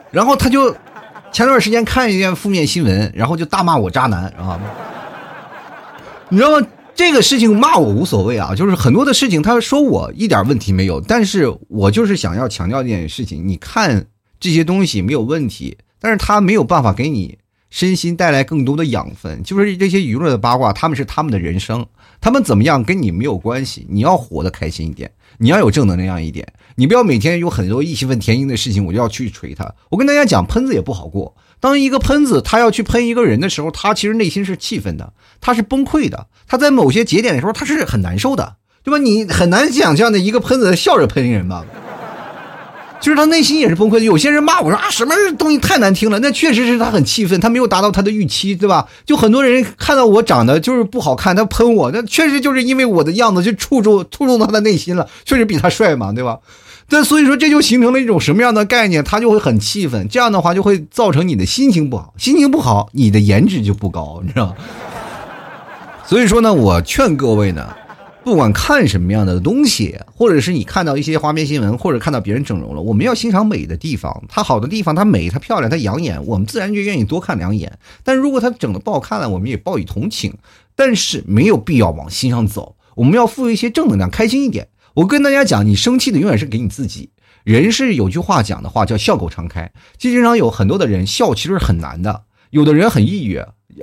[0.09, 0.75] 然后他就
[1.31, 4.59] 前段时间看一件负面新闻，然后就大骂我渣男啊。
[6.29, 6.67] 你知道吗？
[6.97, 14.07] 这个事情骂我无所谓啊，就是很多的事情他说我一点问题没有，但是我就是想要强调一件事情，你看
[14.39, 17.37] 这些东西没有问题，但是他没有办法给你
[17.69, 21.85] 身心带来更多的养分，就是这些娱乐的八卦，他们是他们的人生，
[22.19, 29.71] 他们怎么样跟你没有关系，你要活得开心一点，你要有正能量一点，你不要每天有很多义愤填膺的事情，我就要去锤他。
[29.91, 31.35] 我跟大家讲，喷子也不好过。
[31.59, 38.97] 当一个喷子他要去喷一个人的时候，他其实内心是气愤的，他是崩溃的，他在某些节点的时候他是很难受的，对吧？
[38.97, 41.65] 你很难想象的一个喷子笑着喷人吧？
[42.99, 44.05] 就是他内心也是崩溃的。
[44.05, 48.87] 有些人骂我说啊，什么东西太难听了，那确实是他很气愤，他没有达到他的预期，对吧？
[49.05, 56.39] 就很多人看到我长得就是不好看，他喷我，那确实就是因为我的样子就触中触动他的内心了，确实比他帅嘛，对吧？
[56.89, 59.03] 但所以说，这就形成了一种什么样的概念？
[59.03, 64.55] 他就会很气愤，这样的话就会造成你的心情不好，心情不好，你的颜值就不高，你知道吗？
[66.07, 67.75] 所以说呢，我劝各位呢，
[68.23, 77.77] 不管看什么样的东西，或者是你看到一些花边新闻，或者看到别人整容了，我们要欣赏美的地方，它好的地方，它美，它漂亮，它养眼，我们自然就愿意多看两眼。
[78.05, 80.33] 但如果它整的不好看了，我们也报以同情，
[80.73, 84.69] 但是没有必要往心上走，我们要赋予一些正能量，开心一点。
[84.97, 87.11] 我跟大家讲，你生气的永远是给你自己。
[87.43, 89.71] 人是有句话讲的话叫笑口常开。
[89.99, 92.23] 经常有很多的人笑，其实是很难的。
[92.49, 93.39] 有的人很抑郁，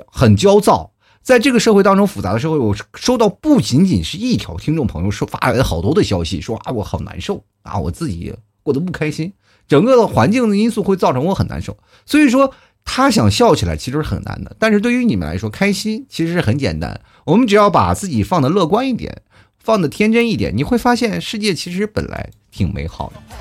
[0.07, 0.91] 很焦躁。
[1.23, 9.31] 在这个社会当中，复杂的社会，我收到不仅仅是一条听众朋友说发来的好多的消息，说啊我好难受啊，我自己过得不开心，
[9.69, 11.77] 整个的环境的因素会造成我很难受。
[12.05, 16.99] 所以说他想笑起来其实是很难的，但是对于你们来说，开心其实是很简单。
[17.23, 19.21] 我们只要把自己放的乐观一点。
[19.65, 23.35] 放的天真一点，你会发现世界其实本来挺美好的。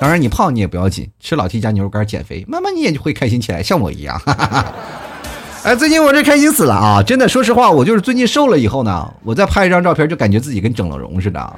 [0.00, 4.16] 当然，你胖你也不要紧，吃老 T 家牛肉干减肥，慢慢你也就会开心起来，像我一样。
[5.64, 7.02] 哎，最近我这开心死了啊！
[7.02, 11.52] 真的，说实话，我就是最近瘦了以后呢，我再拍一张照片，就感觉自己跟整了容似的。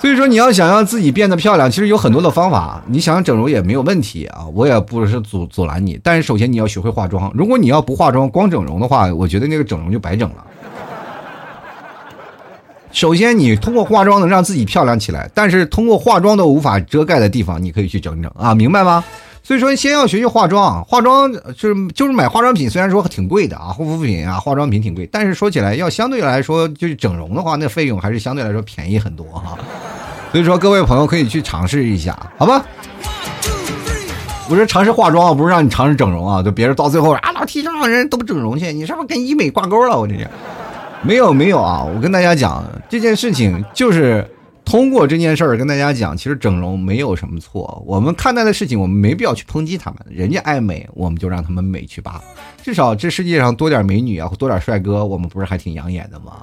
[0.00, 2.82] 所以说，你要想让自己变得漂亮，其实有很多的方法。
[2.88, 5.96] 你想整容也没有问题啊，我也不是阻阻拦你。
[6.02, 10.44] 但是首先你要学会化妆，如果你要不化妆光整容的话，我觉得那个整容就白整了。
[12.94, 19.02] 首先，你通过化妆能让自己漂亮起来，但是通过化妆都无法遮盖的地方，你可以去整整啊，明白吗？
[19.42, 29.58] 所以说，先要学学化妆，化妆就是就是买化妆品，虽然说挺贵的啊，护肤品啊，化妆品挺贵，但是说起来要相对来说，就是整容的话，那费用还是相对来说便宜很多哈。
[30.30, 32.64] 所以说，各位朋友可以去尝试一下，好吧？
[34.48, 39.98] 我是尝试化妆，不是让你尝试整容啊，就别人到最后啊，老提倡人都不整容去，你是不是跟医美挂钩了？
[39.98, 40.14] 我这。
[41.06, 41.84] 没有没有啊！
[41.84, 44.26] 我跟大家讲这件事情，就是
[44.64, 47.82] 通过这件事儿跟大家讲，其实整容没有什么错。
[47.86, 52.22] 我们看待的事情，我们没必要去抨击他们，人家爱美，我们就让他们美去吧。
[52.62, 56.38] 至少这世界上多点美女啊，多点帅哥，我们不是还挺养眼的吗？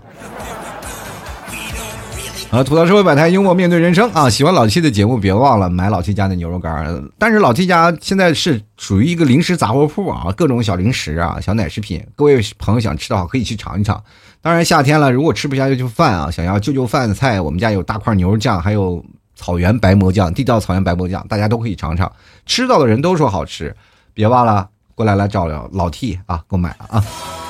[2.52, 4.30] 啊，吐槽社会百态，幽默面对人生啊！
[4.30, 7.02] 喜欢老七的节目，别忘了买老七家的牛肉干。
[7.18, 14.04] 但是老七家现在是属于一个零食杂货铺啊，各种小零食啊、小奶食品，各位朋友想吃的话可以去尝一尝。
[14.42, 19.04] 当然夏天了，如果吃不下就饭啊，想要救救饭菜，我们家有大块牛肉酱，还有
[19.36, 22.12] 草原白馍酱，地道草原白馍酱，大家都可以尝尝。
[22.48, 23.76] 吃到的人都说好吃，
[24.14, 27.41] 别忘了过来来找老 T 啊，购买了啊。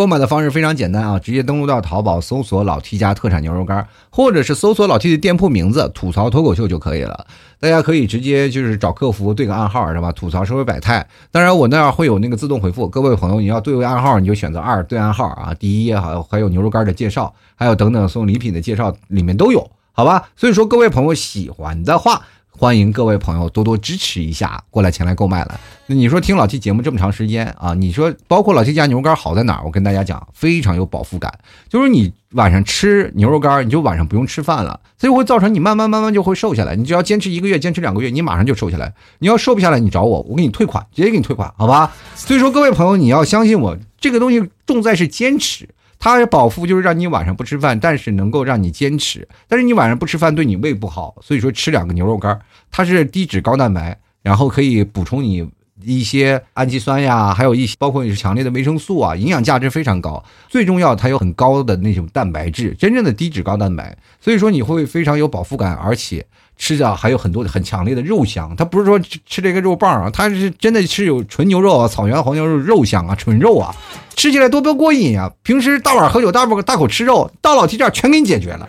[0.00, 7.26] 购买的方式非常简单啊，直接登录到淘宝搜索“老 T 家特产牛肉干”，或者是搜索老 T 的店铺名字“吐槽脱口秀”就可以了。
[7.60, 10.10] 大家可以直接就是找客服对个暗号是吧？
[10.12, 11.06] 吐槽社会百态。
[11.30, 15.52] 当然我那儿会有那个自动回复，各位朋友你要对位暗号，你就选择二对暗号啊。
[15.52, 20.30] 第一页还有还有牛肉干的介绍，还有等等送礼品的介绍里面都有，好吧？
[20.34, 22.22] 所以说各位朋友喜欢的话。
[22.60, 25.58] 欢迎各位朋友多多支持一下，过来前来购买了。
[25.86, 27.72] 那你说听老 T 节目这么长时间啊？
[27.72, 29.62] 你说包括老 T 家牛肉干好在哪儿？
[29.64, 31.32] 我跟大家讲，非常有饱腹感。
[31.70, 36.76] 就是你晚上吃牛肉干，你就晚上不用吃饭了，所以会造成你慢慢慢慢就会瘦下来。
[36.76, 38.92] 你只要坚持一个月，坚持两个月，你马上就瘦下来。
[39.20, 41.90] 你要瘦不下来，你找我，我给你退款，直接给你退款，好吧？
[42.14, 45.66] 所以说各位朋友，你要相信我，这个东西重在是坚持。
[46.00, 49.28] 它饱腹就是让你晚上不吃饭，但是能够让你坚持。
[49.46, 55.46] 但是你晚上不吃饭对你胃不好，所以说吃两个牛肉干，它是低脂高蛋白，然后可以补充你
[55.84, 60.22] 一些氨基酸呀，还有一些包括你是强烈的维生素啊，营养价值非常高。
[60.48, 66.26] 最重要，它有很高的那种蛋白质，真正的低脂高蛋白，所以说你会非常有饱腹感，而且。
[66.62, 73.74] 吃的还有很多很强烈的肉香，它不是说吃吃这个肉棒啊，它是真的是有纯牛肉啊，草原黄牛肉肉香啊，纯肉啊，
[74.14, 75.32] 吃起来多不过瘾啊！
[75.42, 78.68] 平时大碗喝酒，大不大口吃肉，到老提这全给你解决了。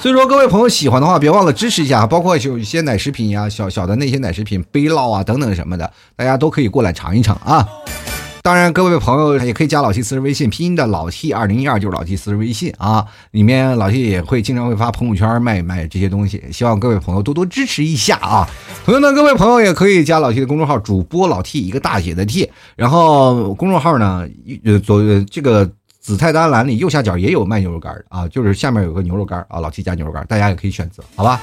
[0.00, 7.68] 所以说，各位朋友喜欢的话，别忘了支持一下，包括有一些奶食品呀、小小的那些奶食品、杯酪啊等等什么的，大家都可以过来尝一尝啊。
[8.42, 13.04] 当然，各位朋友也可以加老 T 私人微信，拼音的老 T 二零一二就是老 T 私人微信啊。
[13.32, 18.48] 里面老 T 也会经常会发朋友圈卖卖这些东西，希望各位朋友多多支持一下啊。
[18.86, 24.26] 同样的，各位朋友也可以加老 T 的公众号，主播老 T 一个大写的 T，然后公众号呢，
[24.64, 31.40] 呃，左这个子菜单栏里右下角也有卖牛肉干的啊，就是下面有个牛肉干啊，老 T 加牛肉干，大家也可以选择，好吧？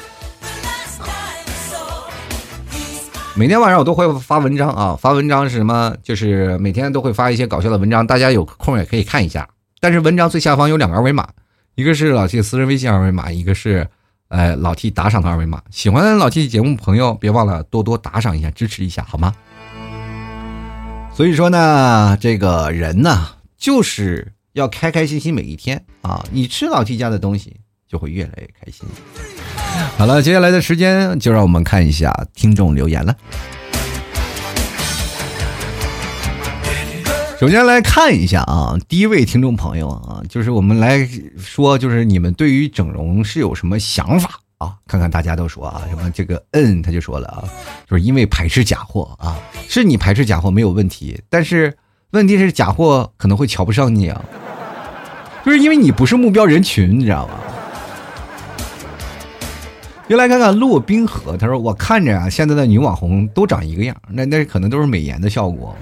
[3.36, 5.96] 每天晚上我都会发文章啊，发文章是什么？
[6.02, 9.48] 就是每天都会发一些搞笑的文章，大家有空也可以看一下。
[9.80, 11.28] 但是文章最下方有两个二维码，
[11.76, 13.88] 一个是老 T 私人微信二维码，一个是，
[14.30, 15.62] 呃，老 T 打赏的二维码。
[15.70, 19.32] 喜欢老 T 节目朋友，别忘了多多打赏一下，支持一下，好吗？
[21.14, 26.26] 所以说呢，这个人呢，就是要开开心心每一天啊。
[26.32, 27.56] 你吃老 T 家的东西，
[27.88, 28.88] 就会越来越开心。
[29.98, 33.16] 好了，接下来的时间就让我们看一下听众留言了。
[37.40, 44.74] 首先来看一下啊，第一位听众朋友啊，就是我们来说，就是你们对于整容是有什么想法啊？
[44.88, 47.44] 看看大家都说啊，什么这个嗯，他就说了啊，
[47.88, 49.40] 就是因为排斥假货啊，
[49.70, 51.78] 是你排斥假货没有问题，但是
[52.10, 54.26] 问题是假货可能会瞧不上你啊，
[55.48, 57.36] 就是因为你不是目标人群，你知道吗？
[60.10, 65.74] 又来看看骆冰河，他说我看着啊，现在的女网红都长一个样，那那可能都是美颜的效果。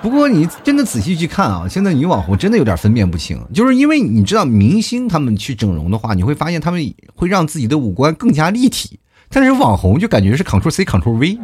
[0.00, 11.40] 不过你真的仔细去看啊，现在女网红真的有点分辨不清，就是因为你知道明星他们去整容的话，你会发现他们会让自己的五官更加立体，但是网红就感觉是 Ctrl C Ctrl V。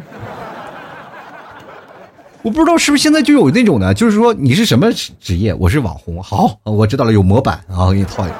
[2.47, 4.89] 我不知道是不是现在就有那种的，就是说你是什么
[5.21, 8.35] 职业，我是网红，好，我知道了，有模板啊，我给你套一个。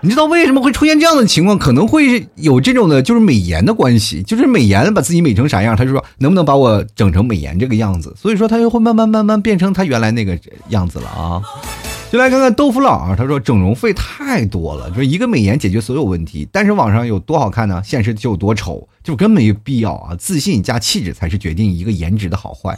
[0.00, 1.56] 你知道为什么会出现这样的情况？
[1.56, 10.36] 可能会有这种的，就是美颜的关系，就是美颜把自己美成啥样，他就说能不能把我整成美颜这个样子，所以说他就会慢慢慢慢变成他原来那个
[10.70, 11.40] 样子了啊。
[12.10, 17.80] 就来看看豆腐佬啊，他说整容费太多了，就是一个美颜解决所有问题，但是网上有多好看呢？
[17.84, 20.16] 现实就有多丑，就根本没有必要啊。
[20.16, 22.76] 自信加气质才是决定一个颜值的好坏。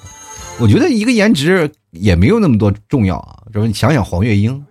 [0.60, 4.62] 我觉得一个颜值也没有那么多重要啊，就是你想想黄月英。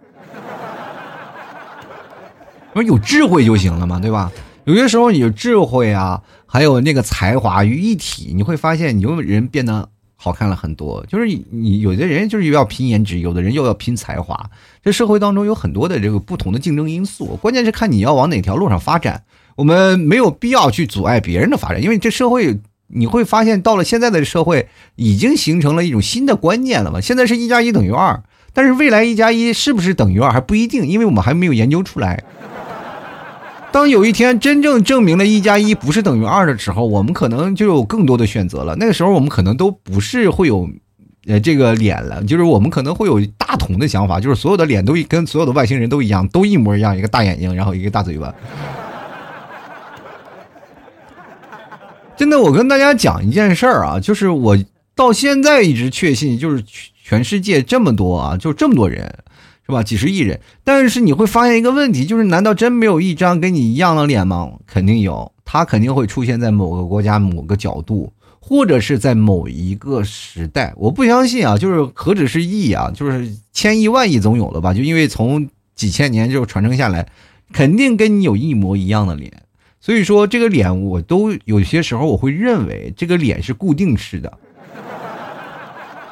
[2.74, 4.32] 不是有智慧就行了嘛，对吧？
[4.66, 11.04] 有些时候有智慧啊，还有那个才华于一体，你会发现你就人变得好看了很多。
[11.08, 14.48] 就是你有的人就是要拼颜值，有的人又要拼才华。
[14.84, 19.24] 这社会当中有很多的这个不同的竞争因素，关键是看你要往哪条路上发展。
[19.58, 27.02] 我们没有必要去阻碍别人的发展，因为这社会你会发现，到了现在的社会已经形成了一种新的观念了嘛。
[27.02, 32.24] 现在是一加一等于二，但是未来一加一是不是等于二还不一定，因为我们还没有研究出来。
[33.72, 38.76] 当有一天真正证明了一加一不是等于二的时候，我们可能就有更多的选择了。
[38.78, 40.70] 那个时候，我们可能都不是会有，
[41.28, 48.34] 呃，这个脸了，就是我们可能会有大同的想法，就是所有的脸都跟所有的外星人都一样，都一模一样，一个大眼睛，然后一个大嘴巴。
[52.18, 54.58] 真的，我跟大家讲一件事儿啊，就是我
[54.96, 56.64] 到现在一直确信，就是
[57.04, 59.14] 全世界这么多啊，就这么多人。
[59.70, 59.84] 是吧？
[59.84, 64.50] 几十亿人，但是你会发现一个问题，就是难道真没有一张跟你一样的脸吗？
[64.66, 70.74] 肯定有，他肯定会出现在某个国家某个角度，或者是在某一个时代。
[70.78, 74.74] 我不相信啊，就是何止是亿啊，就是千亿万亿总有了吧？
[74.74, 77.06] 就因为从几千年就传承下来，
[77.52, 79.34] 肯定跟你有一模一样的脸。
[79.80, 84.38] 所以说这个脸，我都有些时候我会认为这个脸是固定式的。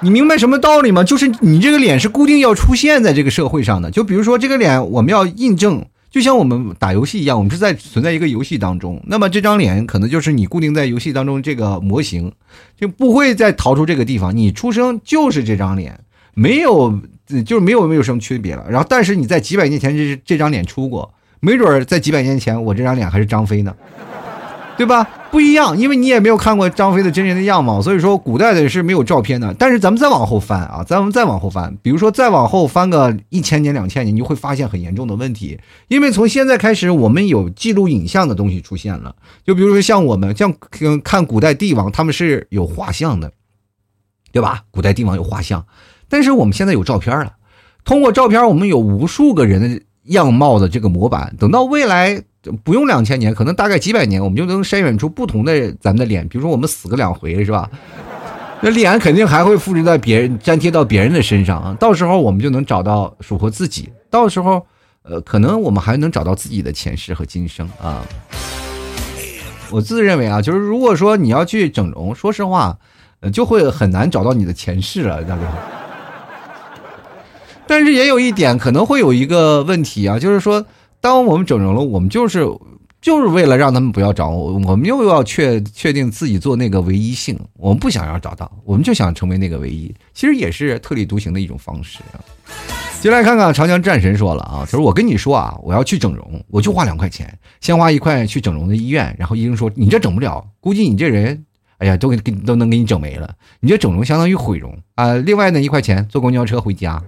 [0.01, 1.04] 你明白什么道理吗？
[1.04, 3.89] 就是你这个脸是固定要出现在这个社会上的。
[3.89, 9.01] 就比如说这个脸，我们要印证，就像我们打游戏一样，我们是在存在一个游戏当中。
[9.08, 12.32] 那么这张脸可能就是你固定在游戏当中这个模型，
[12.78, 14.36] 就不会再逃出这个地方。
[14.36, 15.99] 你出生就是这张脸，
[16.36, 16.99] 没有
[17.45, 18.65] 就是没有没有什么区别了。
[18.69, 21.12] 然后，但是你在几百年前这这张脸出过，
[21.46, 23.75] 没准在几百年前我这张脸还是张飞呢。
[24.77, 25.08] 对吧？
[25.31, 29.54] 不一样，因为你也没有看过张飞的真人的样貌，所以说古代的是没有照片的。
[29.58, 35.58] 但是咱们再往后翻啊，咱们再往后翻，比如说再往后翻个一千年、两千年，你就会发现很严重的问题。
[35.87, 39.15] 因为从现在开始，我们有记录影像的东西出现了。
[39.46, 40.54] 就比如说像我们像
[41.06, 43.31] 看古代帝王，他们是有画像的，
[44.33, 44.63] 对吧？
[44.71, 45.65] 古代帝王有画像，
[46.10, 47.31] 但是我们现在有照片了。
[47.85, 51.35] 通过照片，我们有无数个人的样貌的这个模板。
[51.39, 52.23] 等到未来。
[52.63, 56.27] 不用两千年，可能大概几百年，我们就能筛选出不同的咱们的脸。
[56.27, 57.67] 比如说我们死个两回，是吧？
[58.62, 61.75] 那脸肯定还会复制在别人、粘贴到别人的身上啊。
[61.79, 63.89] 到时候我们就能找到属合自己。
[64.12, 64.63] 到时候，
[65.01, 68.06] 呃，可能我们还能找到自己的前世和今生啊。
[69.71, 72.77] 我自认为啊，就是如果说你要去整容，说实话，
[73.21, 75.41] 呃，就会很难找到你的前世了，大哥。
[77.68, 80.66] 但是也有一点可能会有一个问题啊，就是说，
[81.02, 82.46] 当我们整容了，我们就是
[83.02, 92.22] 就是为了让他们不要找我，我们又要确确定自己做那个唯一性，我们不想要找到，我们就想成为那个唯一，其实也是特立独行的一种方式啊。
[93.02, 101.46] 进来看看长江战神说了啊，他说我跟你说啊，我要去整容，我就花两块钱，先花一块去整容的医院，然后医生说你这整不了，估计你这人，
[101.78, 105.13] 哎呀，都给给都能给你整没了，你这整容相当于毁容啊。
[105.16, 107.02] 另外呢一块钱坐公交车回家。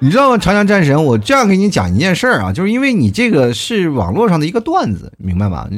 [0.00, 0.38] 你知道吗？
[0.38, 5.68] 长江战神，我这样给你讲一件事儿啊，就是因为你这个是网络上的一个段子，明白吗？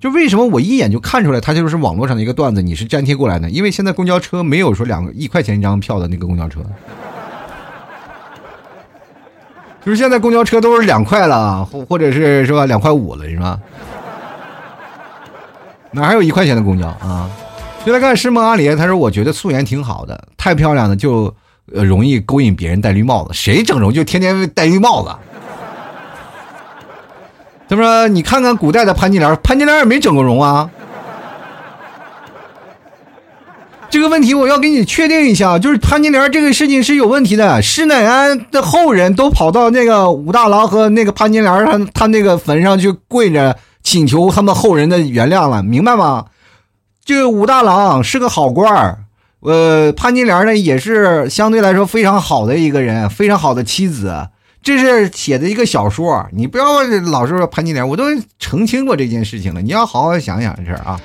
[0.00, 3.50] 就为什么我一眼就看出来它就是网络上的一个段子，你是粘贴过来的？
[3.50, 6.60] 因为现在公交车没有说两一块钱一张票的那个公交车，
[9.84, 13.60] 就是现在公交车都是两块了，或或者是是吧，两块五了是吧？
[15.90, 17.28] 哪还有一块钱的公交啊？
[17.84, 21.34] 就来看诗梦阿里，他说我觉得素颜挺好的，太漂亮的就。
[21.74, 25.10] 呃，容易勾引别人戴绿帽子，谁整容就天天戴绿帽子。
[27.68, 30.70] 他说：“你看看古代的潘金莲，潘金莲也没整过容啊。
[33.90, 37.60] ”这个问题我要给你确定一下，就是潘金莲这个事情是有问题的。
[37.60, 46.26] 施耐庵的后人都跑到那个武大郎和那个潘金莲他他那个坟上去跪着请求他们后人的原谅了，明白吗？
[47.04, 48.98] 这个武大郎是个好官儿。
[49.40, 54.28] 呃，潘金莲呢也是相对来说非常好的一个人，非常好的妻子。
[54.60, 58.04] 这是写的一个小说，你不要老是说潘金莲，我都
[58.40, 61.00] 澄清过这件事情了，你要好好想想这事儿啊。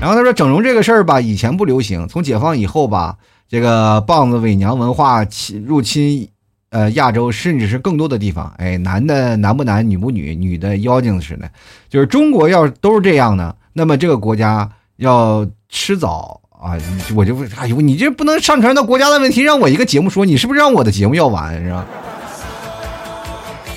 [0.00, 3.16] 然后他说整容这个事儿吧，以前不流行，从解放以后吧，
[3.48, 6.28] 这个棒子伪娘文化侵入侵，
[6.70, 11.50] 呃，亚洲甚至是更多的地方，哎，男的男不男，女不女，女的妖精似的，
[11.90, 16.40] 就是中国要都是这样的，那么这个国家要迟早。
[16.64, 16.78] 啊，
[17.14, 21.86] 我就问哎呦，你这不能上传到国家的问题，让我一个节目说，你是不是让我的节目要完是吧？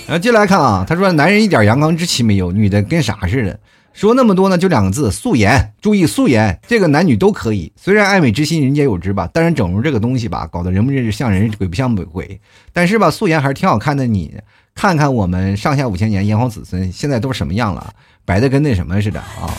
[0.07, 3.59] 然后接来看啊，他说男人一点阳刚之气没有，女的跟啥似的。
[3.91, 5.73] 说那么多呢，就两个字：素颜。
[5.81, 7.73] 注意素颜，这个男女都可以。
[7.75, 12.39] 虽然爱美之心人皆有之吧，但是整容这个东西吧，搞得人不人像人，鬼不像鬼。
[12.71, 14.05] 但是吧，素颜还是挺好看的。
[14.05, 14.33] 你
[14.75, 17.91] 看看我们上下五千年炎黄子孙，现在都什么样了？
[18.23, 19.49] 白的跟那什么似的啊！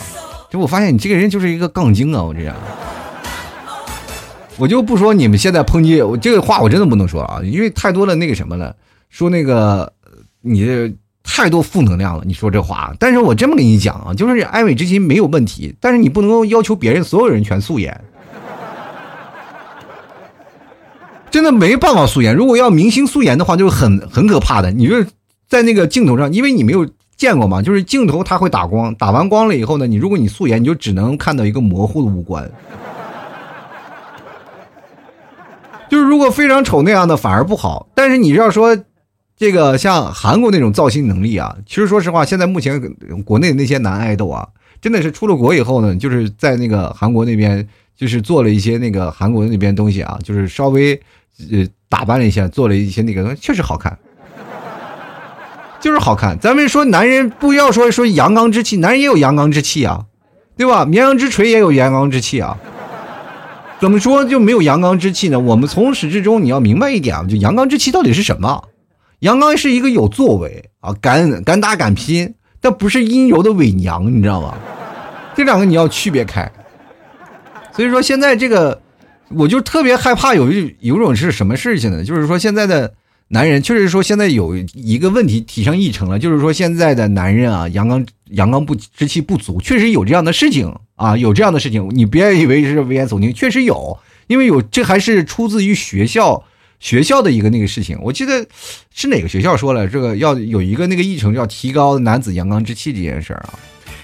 [0.49, 2.23] 就我发现你这个人就是一个杠精啊！
[2.23, 2.55] 我这样。
[4.59, 8.75] 我就不说你们现在抨击我这个话，我真的不能说啊，因为太多的那个什么了，
[9.09, 9.91] 说那个
[10.41, 10.93] 你
[11.23, 12.23] 太多负能量了。
[12.25, 18.03] 你说这话，但是我这么跟你讲啊，就是爱美之心没有问题，但是你不能够要求别人所有人全素颜，
[21.31, 22.35] 真的没办法素颜。
[22.35, 24.71] 如果要明星素颜的话，就是很很可怕的。
[24.71, 24.95] 你就
[25.47, 26.85] 在那个镜头上，因为你没有
[27.15, 32.51] 见过嘛，就是镜头它会打光，打完光了以后呢，你如果你素颜，你就只能看到一个模糊的五官。
[35.89, 38.77] 就是如果非常丑那样的反而不好，但是你要说，
[39.35, 42.79] 这个像韩国那种造型能力啊，其实说实话，现在目前
[43.25, 44.47] 国内那些男爱豆啊，
[44.81, 47.67] 真的是出了国以后呢，就是在那个韩国那边，
[47.97, 50.93] 就是做了一些那个韩国那边东西啊，就是稍微
[51.51, 53.97] 呃打扮了一下，做了一些那个东西，确实好看，
[55.79, 56.37] 就是好看。
[56.37, 60.05] 咱们说男人不要说说阳刚之气，男人也有阳刚之气啊，
[60.55, 60.85] 对吧？
[60.85, 62.57] 绵阳之锤也有阳刚之气啊。
[63.79, 65.39] 怎么说就没有阳刚之气呢？
[65.39, 68.63] 我们从始至终你要明白一点啊，就阳刚之气到底是什么？
[69.19, 74.53] 阳刚是一个有作为啊，敢敢打敢拼，但不是阴柔的伪娘，你知道吗？
[75.35, 76.51] 这两个你要区别开。
[77.71, 78.81] 所以说现在这个，
[79.29, 82.03] 我就特别害怕有一有种是什么事情呢？
[82.03, 82.93] 就是说现在的。
[83.31, 96.43] 男人确实说现在有一个问题提上议程了，就是说现在的男人啊，阳刚阳刚不之气不足，确实有这样的事情啊，有这样的事情，你别以为是危言耸听，确实有，因为有这还是出自于学校
[96.79, 98.47] 学校的一个那个事情，我记得
[98.91, 103.59] 是哪个学校说了这个要有一个那个议程，要提高男子阳刚之气这件事儿啊，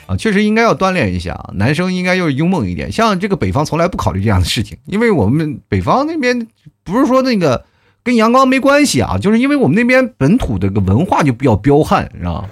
[0.05, 6.47] 啊，确实应该要锻炼一下，男生应该要勇猛一点，像这个北方从来不考虑这样的事情，因为我们北方那边
[6.84, 7.65] 不是说那个。
[8.06, 12.47] 跟阳光没关系啊，就是因为我们那边本土的个文化就比较彪悍，知道吗？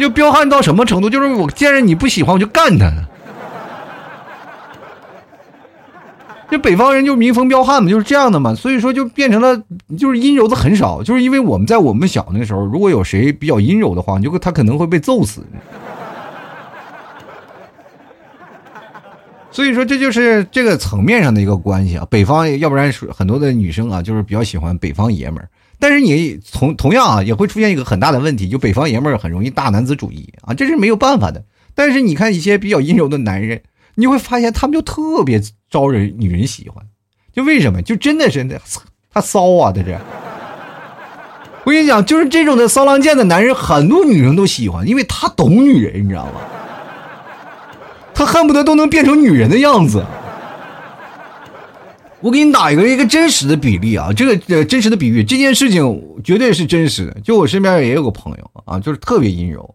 [0.00, 1.10] 就彪悍到什么程度？
[1.10, 2.90] 就是我见着你不喜欢我就干他。
[6.50, 9.62] 这北方人就民风彪悍嘛，就是这样的嘛，所以说就变成了
[9.98, 15.42] 就是阴柔的很少，就是因为我们在我们小那时候，如果有谁比较阴柔的话，你就他可能会被揍死。
[19.58, 22.06] 所以说这就是这个层面上的一个关系啊。
[22.08, 25.48] 北方要不然很多的女生啊，就是比较喜欢北方爷们儿，
[25.80, 31.42] 但是你同同样啊，也会出现一个很大的问题，就北方爷们儿很容易大男子主义啊，这是没有办法的。
[31.74, 33.60] 但是你看一些比较阴柔的男人，
[33.96, 36.86] 你会发现他们就特别招人女人喜欢，
[37.32, 37.82] 就为什么？
[37.82, 38.54] 就真的是那
[39.12, 39.98] 他骚啊，在这。
[41.64, 46.40] 我跟你讲，就是这种的骚浪贱的男人，很多女生都喜欢，因为他懂女人，你知道吗？
[48.18, 50.04] 他恨不得都能变成女人的样子。
[52.20, 57.20] 我给你打一个一个真实的比例啊，这个真实的比喻，这件事情绝对是真实的。
[57.20, 59.72] 就我身边也有个朋友啊，就是特别阴柔，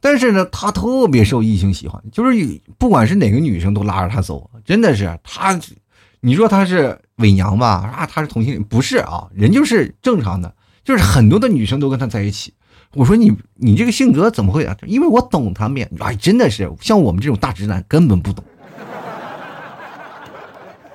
[0.00, 5.56] 但是呢，他特别受异性喜欢，就是不管是哪个女生都拉着他走，真的是他，
[6.18, 7.94] 你说他是伪娘吧？
[7.96, 8.60] 啊，他是同性？
[8.64, 10.52] 不是啊，人就是正常的。
[10.82, 12.52] 就是很多的女生都跟他在一起，
[12.96, 14.74] 我说你你这个性格怎么会啊？
[14.86, 18.44] 因为我懂他们，哎，真的是像我们这种大直男根本不懂。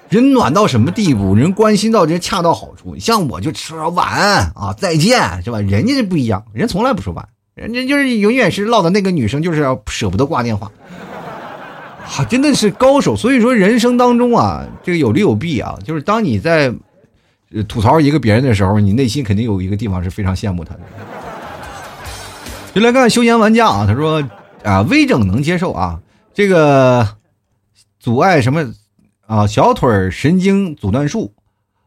[0.09, 1.35] 人暖到什么地步？
[1.35, 2.97] 人关心到人恰到好处。
[2.99, 5.61] 像我就说晚安啊，再见是吧？
[5.61, 10.71] 人家这不一样，人从来不说晚，人家就是永远是唠的那个女生，就是要舍不得挂电话。
[12.17, 13.15] 啊，真的是高手。
[13.15, 16.73] 所以说人生当中啊，这个有利有弊啊，就是当你在。
[17.67, 20.79] 吐槽一个别人的时候，你内心肯定有一个地方是非常羡慕他的。
[22.73, 24.23] 就来看休闲玩家啊，他说
[24.63, 25.99] 啊，微整能接受啊，
[26.33, 27.17] 这个
[27.99, 28.73] 阻碍什么
[29.27, 31.33] 啊，小腿神经阻断术、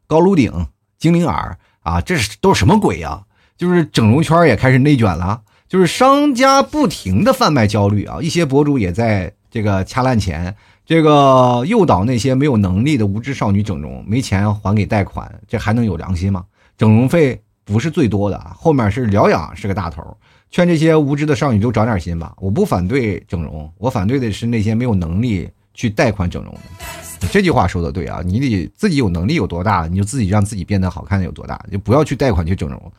[0.06, 0.66] 高颅顶、
[0.98, 3.22] 精灵耳啊，这是都什么鬼呀？
[3.56, 10.54] 就是整容圈也开始内卷了，就是商家不停的贩卖焦虑啊，一些博主也在这个掐烂钱。
[10.84, 16.44] 这个诱导那些没有能力的无知少女整容，没钱还给贷款，这还能有良心吗？
[16.76, 20.16] 整容费不是最多的，后面是疗养是个大头。
[20.50, 22.34] 劝这些无知的少女都长点心吧。
[22.38, 27.28] 我不反对整容，我反对的是那些没有能力去贷款整容的。
[27.32, 32.92] 这句话说的对啊，你得自己有能力有多大，你就自己让自己变得好看的有多大，就不要去贷款去整容。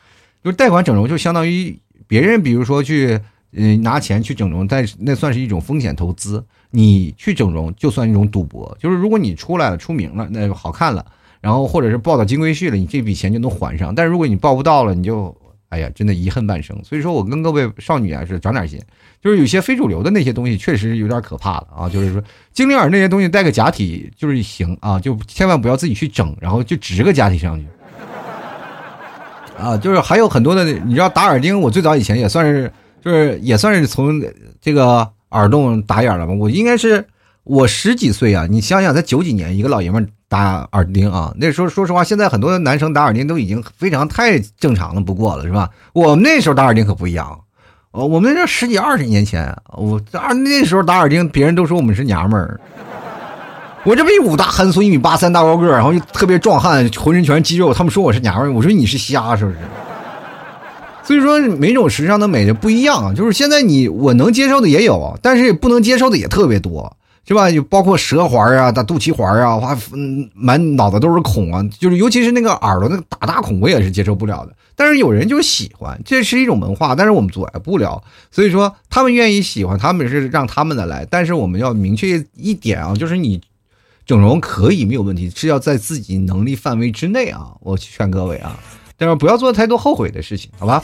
[0.43, 3.19] 就是贷款整容，就相当于别人，比如说去。
[3.57, 6.45] 嗯，拿钱去整容，但是那算是一种风险投资。
[6.71, 11.05] 你去整容就算一种赌博，就是如果你出来了、出名了，那就好看了，
[11.41, 13.93] 然后或者是报到金龟婿了，你这笔钱就能还上。
[13.93, 15.35] 但是如果你报不到了，你就
[15.69, 16.75] 哎呀，真的遗恨半生。
[16.83, 18.79] 所以说我跟各位少女啊是长点心，
[19.21, 21.89] 就是有些非主流的那些东西确实有点可怕了啊。
[21.89, 22.23] 就是说
[22.53, 27.65] 精灵耳那些东西带个假体就是行啊，就千万不要自己去整，然后就植个假体上去。
[29.57, 32.71] 啊，就是还有很多的，你知道打耳钉，我最早以前也算是。
[33.05, 34.19] 就是也算是从
[34.59, 36.33] 这个耳洞打眼了吧？
[36.33, 37.05] 我应该是
[37.43, 38.47] 我十几岁啊！
[38.49, 45.69] 你想想，在九几年，一个老爷们打耳钉啊，那时候说实话，现在很多男生打耳钉都已经非常太正常了，不过了是吧？
[45.93, 47.39] 我们那时候打耳钉可不一样，
[47.91, 52.59] 哦，我们那十几二十年前，我啊那时候打耳钉，别人都说我们是娘们儿。
[53.83, 59.57] 我这不一五大憨粗，一米八三大高个，然后又特别壮汉，浑身全是肌肉，他们说我是娘们儿，我说你是瞎是不是？
[61.03, 66.97] 所以说，每种时尚的美就不一样，就是现在你我能接受的也有，但是不能接受的也特别多，
[67.27, 67.49] 是吧？
[67.49, 69.77] 就包括舌环啊、大肚脐环啊，哇，
[70.33, 74.55] 满脑子都是孔啊，就是尤其是那个耳朵那个打大孔，我也是接受不了的。
[74.75, 78.03] 但是有人就喜欢，这是一种文化，但是我们阻碍不了。
[78.29, 81.07] 所以说，他们愿意喜欢，他们是让他们的来。
[81.09, 83.41] 但是我们要明确一点啊，就是你
[84.05, 87.53] 整容可以没有问题，是要在自己能力范围之内啊。
[87.61, 88.59] 我劝各位啊。
[88.97, 90.83] 但是不要做太多后悔的事情，好吧？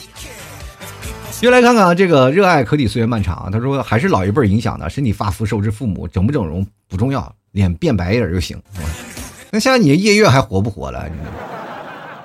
[1.41, 3.49] 接来看看啊，这个热爱可抵岁月漫长。
[3.51, 8.61] 他说还是老一辈影响的，身体发肤受之父母，整不整容不重要，脸变白一点就行。
[9.49, 11.03] 那像你夜月还活不活了？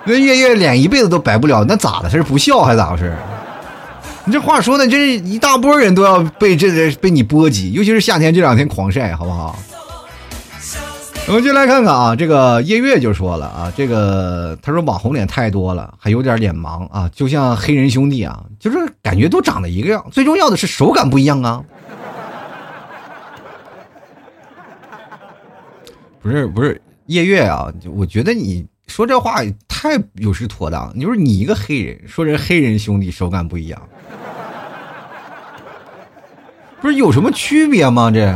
[0.05, 2.09] 那月月脸一辈子都白不了，那咋的？
[2.09, 3.11] 他是不孝还咋回事？
[4.25, 9.57] 你这话说的，这是一大波人都要被这个被你波及，尤其是夏天这两天狂晒，好不好？
[11.29, 21.61] 我们就来看看啊，这个夜月就说了啊，这个他说网红脸太多了，还有点脸盲啊，就像黑人兄弟啊，就是感觉都长得一个样，最重要的是手感不一样啊。
[26.21, 30.89] 不是不是夜月啊，我觉得你说这话太有失妥当。
[30.95, 33.81] 你说你一个黑人，说人黑人兄弟手感不一样，
[36.79, 38.09] 不是有什么区别吗？
[38.09, 38.33] 这？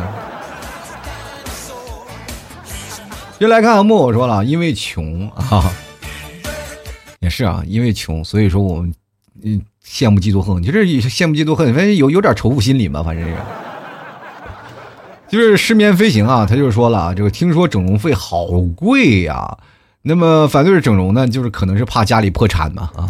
[3.42, 5.74] 就来看看木偶说了，因为穷啊，
[7.22, 8.94] 也是啊，因为穷，所以说我们
[9.42, 13.36] 嗯羡慕嫉妒恨，就是羡慕嫉妒恨，反正有有点仇富心理嘛，反正是。
[15.28, 19.58] 就是失眠飞行啊，他就说了，这个听说整容费好贵呀，
[20.04, 23.10] 那么反对整容呢，就是可能是怕家里破产嘛啊。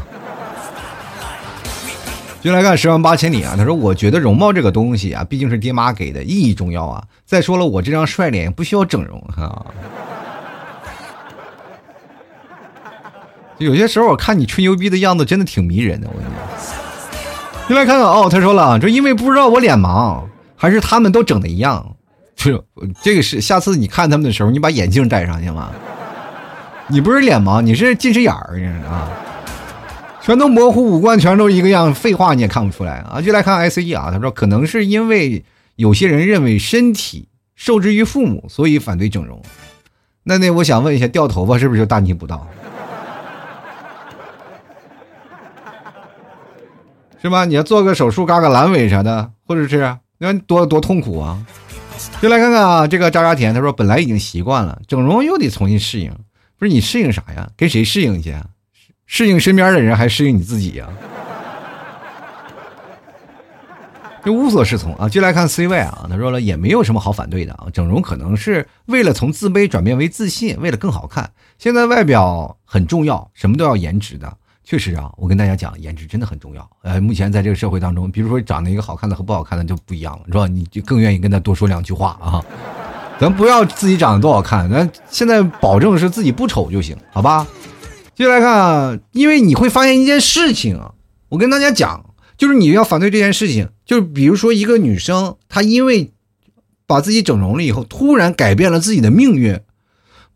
[2.39, 7.03] 就来看十万八千里啊，他说我觉得容貌这个东西啊，毕竟是爹妈给的，意义重要啊。
[7.25, 9.65] 再说了，我这张帅脸不需要整容哈。
[13.63, 16.07] 有些时候我看你吹牛逼的样子，真的挺迷人的。
[16.07, 20.23] 我跟你讲，就来看看哦，他说了，说因为不知道我脸盲，
[20.55, 21.95] 还是他们都整的一样。
[22.35, 22.59] 是
[23.03, 25.69] 这个是，下次你看他们的时候，你把眼镜戴上行吗？
[26.87, 28.59] 你不是脸盲，你是近视眼儿
[28.89, 29.07] 啊。
[30.23, 33.19] 全都模糊，五官全都一个样，废话你也看不出来啊！
[33.21, 35.43] 就来看 I C E 啊，他说可能是因为
[35.77, 39.41] 有些人认为身体受之于父母，所以反对整容。
[40.23, 42.47] 那那我想问一下，掉头发是不是就大逆不道？
[47.21, 47.45] 是吧？
[47.45, 51.45] 你要做个手术，割个阑尾啥的，或者是那多多痛苦啊！
[52.19, 56.11] 就来看看啊，这个渣渣甜，他说本来已经习惯了，整容又得重新适应，
[56.57, 57.49] 不是你适应啥呀？
[57.55, 58.35] 跟谁适应去？
[59.05, 60.87] 适应身边的人，还是适应你自己呀？
[64.23, 65.09] 就无所适从啊！
[65.09, 67.65] 就来看 C 位啊，他说了也没有什么好反对的啊。
[67.73, 71.31] 整容可能是为了从自卑转变为自信，为了更好看。
[71.57, 74.31] 现在外表很重要，什么都要颜值的。
[74.71, 76.65] 确实啊，我跟大家讲，颜值真的很重要。
[76.81, 80.47] 呃，目前在这个社会当中，比如说长得一个好看的和不好看的就不一样了，是吧？
[80.47, 82.41] 你就更愿意跟他多说两句话啊。
[83.19, 87.45] 咱不要自己长得多好看，咱现在保证是自己不丑就行，好吧？
[88.15, 90.93] 接下来看啊，因为你会发现一件事情啊，
[91.27, 92.05] 我跟大家讲，
[92.37, 96.13] 就是你要反对这件事情，就是比如说一个女生，她因为
[96.87, 99.59] 把自己整容了以后，突然改变了自己的命运。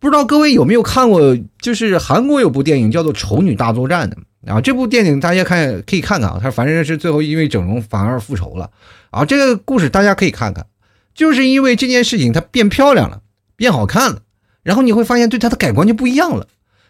[0.06, 8.70] 不知道各位有没有看过，就是韩国有部电影叫做《丑女大作战》的啊，这部电影大家看可以看看啊，她反正是最后因为整容反而复仇了
[9.10, 10.68] 啊，这个故事大家可以看看，
[11.16, 13.22] 就是因为这件事情她变漂亮了，
[13.56, 14.20] 变好看了，
[14.62, 16.46] 然后你会发现对她的改观就不一样了。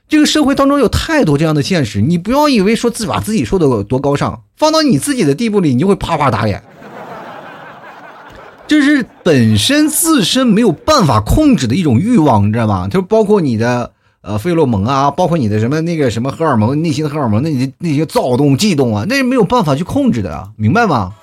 [0.09, 6.61] 这个社会当中有太多这样的现实，你不要以为说自把自己说的多高尚，放到你自己的地步里，你就会啪啪打脸。
[8.67, 12.87] 这是本身自身没有办法控制的一种欲望，你知道吗？
[12.87, 13.91] 就包括你的
[14.21, 21.13] 呃费洛蒙啊，包括你的什么那个什么荷尔蒙，内心的荷尔蒙，那你那些躁动、悸动啊，那是没有办法去控制的，明白吗？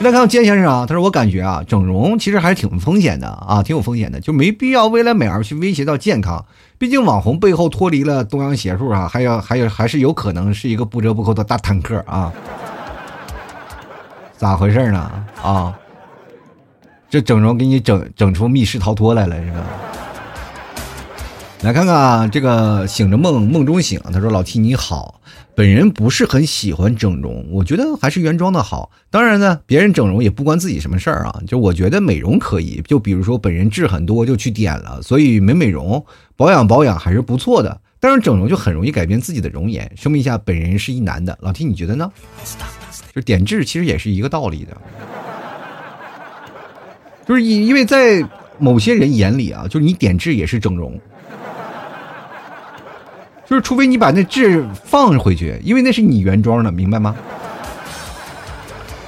[0.00, 6.44] 来看坚先生啊，他说我感觉啊，整容其实还是挺风险的啊，挺有风险的，就没必要为了美而去威胁到健康。
[6.76, 12.32] 毕竟网红背后脱离了东洋邪术啊，还有还有还是有可能是一个不折不扣的大坦克啊！
[14.36, 15.10] 咋回事呢？
[15.40, 15.72] 啊，
[17.14, 19.64] 这整容给你整整出密室逃脱来了是吧？
[21.60, 25.20] 来看看这个醒着梦梦中醒，他说老 T 你好。
[25.54, 28.90] 本人不是很喜欢整容，我觉得还是原装的好。
[29.12, 31.40] 当然呢，别人整容也不关自己什么事儿啊。
[31.46, 36.04] 就我觉得美容可以，就比如说本人痣很多就去点了，所以美美容
[36.34, 37.80] 保养保养还是不错的。
[38.00, 39.88] 但是整容就很容易改变自己的容颜。
[39.94, 42.10] 说明一下，本人是一男的，老 T 你觉得呢？
[43.14, 44.76] 就点痣其实也是一个道理的，
[47.26, 48.22] 就是因因为在
[48.58, 50.98] 某些人眼里啊，就是你点痣也是整容。
[53.46, 57.14] 就是，除非你把那痣放回去，因为那是你原装的，明白吗？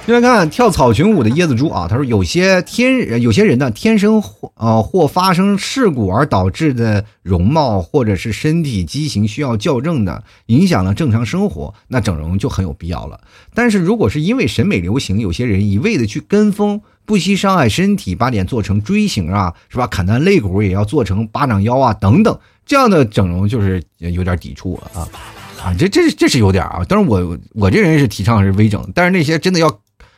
[0.07, 13.19] 现在看跳草裙舞的椰子猪啊，他说有些天有些人呢，天生或呃或发生事故而导致的容貌或者是身体畸形需要校正的，影响了正常生活，那整容就很有必要了。
[13.53, 19.87] 但是如果是因为审美流行，有些人一味的去跟风，不惜伤害身体，把脸做成锥形啊，是吧？
[19.87, 22.39] 砍断肋骨也要做成巴掌腰啊，等等。
[22.65, 25.03] 这样的整容就是有点抵触啊，
[25.61, 26.79] 啊，这这这是有点啊。
[26.87, 29.69] 但是我我这人是提倡是微整，但是那些真的要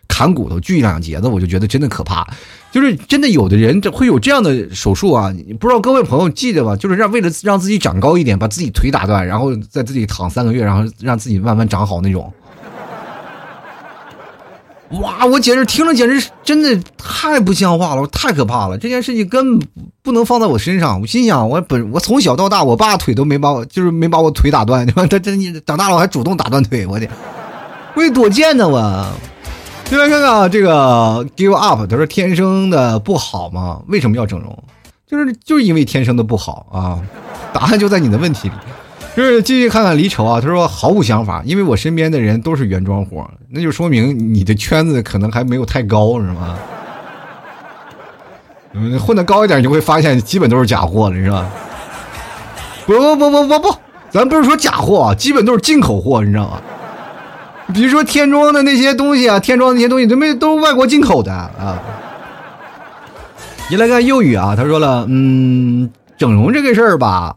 [0.09, 2.27] 砍骨头、锯两节子，我就觉得真的可怕。
[2.69, 6.75] 就是真的有的人会有这样的手术啊，不知道各位朋友记得吧？
[6.75, 12.31] 就是让为了让自己长高一点，把自己腿打断，然后在自己躺三个月，然后让自己慢慢长好那种。
[15.01, 15.23] 哇！
[15.25, 18.75] 我简直听了，简直真的太不像话了，太可怕了！
[18.77, 19.67] 这件事情根本
[20.01, 20.99] 不能放在我身上。
[20.99, 24.85] 我心想，我本我从小到大，我爸腿都没把我，就是没把我腿打断。
[24.87, 27.09] 他他你长大了，我还主动打断腿，我天！
[27.95, 29.07] 我得多贱呢我！
[29.89, 33.81] 先来看看啊，这个 give up，他说天生的不好吗？
[33.87, 34.63] 为什么要整容？
[35.07, 37.01] 就是就是因为天生的不好啊！
[37.51, 38.53] 答案就在你的问题里。
[39.15, 46.55] 就是继续看看离愁啊，他说毫无想法，因为我身边的人都是原装货，那就说明你的圈子可能还没有太高，是吗？
[48.73, 51.49] 嗯，混得高一点，你就会发现基本都是假货了，是吧？
[52.85, 53.75] 不不不不不不，
[54.11, 56.61] 咱不是说假货，基本都是进口货，你知道吗？
[57.73, 61.79] 比如说天装的那些东西啊，天装那些东西都没都是外国进口的啊。
[63.69, 67.35] 你来看幼语啊，他说了，嗯，整容这个事儿吧。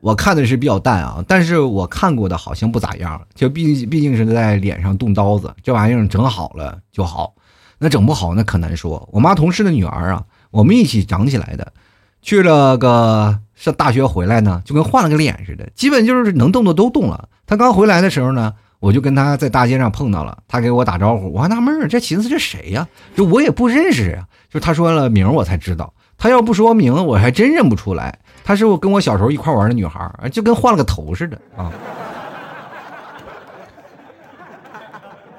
[0.00, 7.34] 我看的是比较淡啊，但是我看过的好像不咋样，就毕毕竟是在脸上动刀子，这玩意儿整好了就好，
[7.78, 9.08] 那整不好那可难说。
[9.12, 11.72] 我妈同事的女儿啊，我们一起长起来的，
[12.20, 17.28] 去了个上大学回来呢，就跟换了个脸似的，基本就是能动的都动了。
[17.46, 18.54] 她刚回来的时候呢。
[18.82, 22.88] 我就跟他在大街上碰到了，他给我打招呼，我还纳闷儿，这寻思这谁呀？
[23.14, 24.26] 就我也不认识啊。
[24.50, 28.18] 就他说了名我才知道，他要不说名，我还真认不出来。
[28.42, 31.70] 他是我跟我小时候一块玩的女孩就跟换了个头似的啊！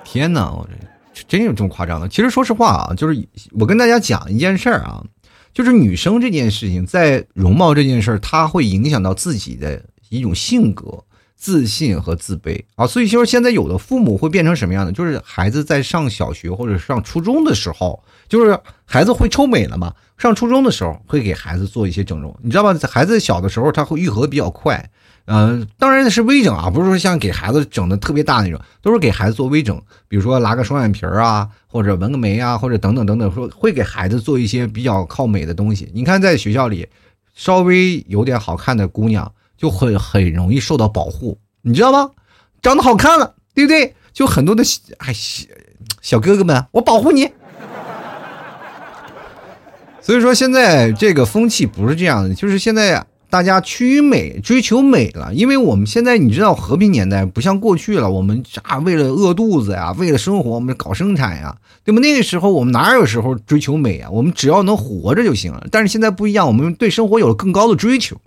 [0.05, 0.65] 天哪，我
[1.13, 2.07] 这真有这么夸张的？
[2.07, 3.27] 其实说实话啊，就是
[3.59, 5.03] 我跟大家讲一件事儿啊，
[5.53, 11.03] 就是女生这件事情，在容貌这件事儿，它会影响到自己的一种性格。
[11.43, 14.93] 自信和自卑啊，所以就是现在有的父母会变成什么样的？
[14.93, 19.93] 就是孩子在上小学或者上初中的时候，就是孩子会臭美了嘛。
[20.17, 22.73] 上初中的时候会给孩子做一些整容，你知道吧？
[22.89, 24.89] 孩子小的时候他会愈合比较快，
[25.25, 29.77] 嗯，当然是微整啊，不是说像给孩子整的特别大那种，都是给孩子做微整，
[30.07, 35.91] 比如说拉个双眼皮儿啊，或者纹个眉啊，或者等等等等，说会给孩子做一些比较靠美的东西。
[35.93, 36.87] 你看在学校里，
[37.35, 39.29] 稍微有点好看的姑娘。
[39.57, 42.11] 就会很容易受到保护，你知道吗？
[42.61, 43.93] 长得好看了，对不对？
[44.13, 44.63] 就很多的
[44.99, 45.13] 哎
[46.01, 47.29] 小哥哥们，我保护你。
[50.01, 55.33] 所以说现在这个风气不是这样的，就是现在大家趋于美，追求美了。
[55.33, 61.99] 因为我们现在你知道和平年代不像过去了，我们啊为了饿肚子呀，为了生活我们搞生产呀，对吧？
[62.01, 64.09] 那个时候我们哪有时候追求美啊？
[64.11, 65.65] 我们只要能活着就行了。
[65.71, 68.17] 但是现在不一样，我们对生活有了更高的追求。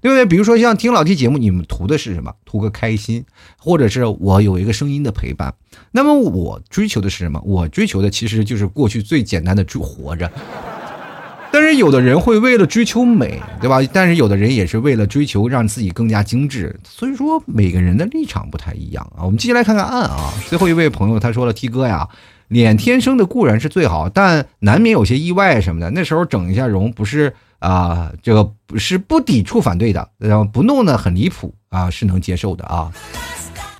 [0.00, 0.24] 对不对？
[0.24, 2.32] 比如说像听老 T 节目，你们图的是什么？
[2.46, 3.24] 图个开心，
[3.58, 5.52] 或者是我有一个声音的陪伴。
[5.92, 7.40] 那么我追求的是什么？
[7.44, 10.30] 我追求的其实就是过去最简单的就活着。
[11.52, 13.80] 但是有的人会为了追求美，对吧？
[13.92, 16.74] 但是有的人也是为了追求让自己更加精致。
[16.84, 19.24] 所以说每个人的立场不太一样啊。
[19.24, 20.32] 我们继续来看看案啊。
[20.48, 22.08] 最后一位朋友他说了：“T 哥呀，
[22.48, 25.90] 脸天生的固然是最好，但难免有些意外什么的。
[25.90, 32.90] 那时候整一下容不是。”啊，这个是不抵触反对的，然后不弄得很离谱啊，是能接受的啊。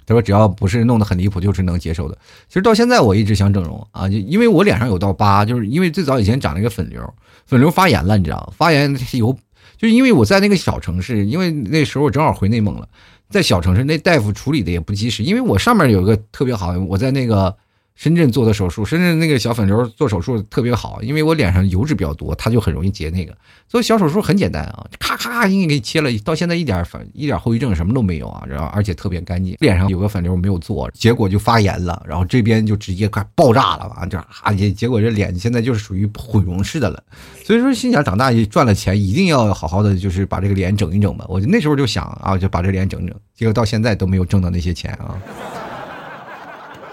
[0.06, 2.16] 他说只要不是弄得很离谱，就是能接受的。
[2.48, 7.02] 其实到现在我一直想整容啊，就因为我脸上有道疤，就是因为最早以前长了一个粉瘤，
[7.46, 9.36] 粉瘤发炎了，你知道发炎有，
[9.76, 12.88] 就因为我在那个小城市，因为那时候我正好回内蒙了，
[13.28, 17.56] 在小城市那大夫处理的也不及时，因为我上面有个特别好，我在那个。
[18.00, 23.36] 深圳做的手术，深圳那个小粉瘤做手术特别好，因为我脸上油脂比较多，它就很容易结那个。
[23.68, 29.54] 做小手术很简单啊，咔咔咔，给你切了，到现在一点反一点后遗症什么都没有啊，然后而且特别干净。
[29.60, 37.02] 脸上有个粉瘤没有做，结果就发炎了，然后这边就直接快爆炸了啊，这啊结结果这脸现在就是属于毁容式的了。
[37.44, 41.26] 所以说心想长大也赚了钱，一定要好好的就是把这个脸整一整吧。
[41.28, 45.20] 我就那时候就想啊，就把这脸整整，结果到现在都没有挣到那些钱啊。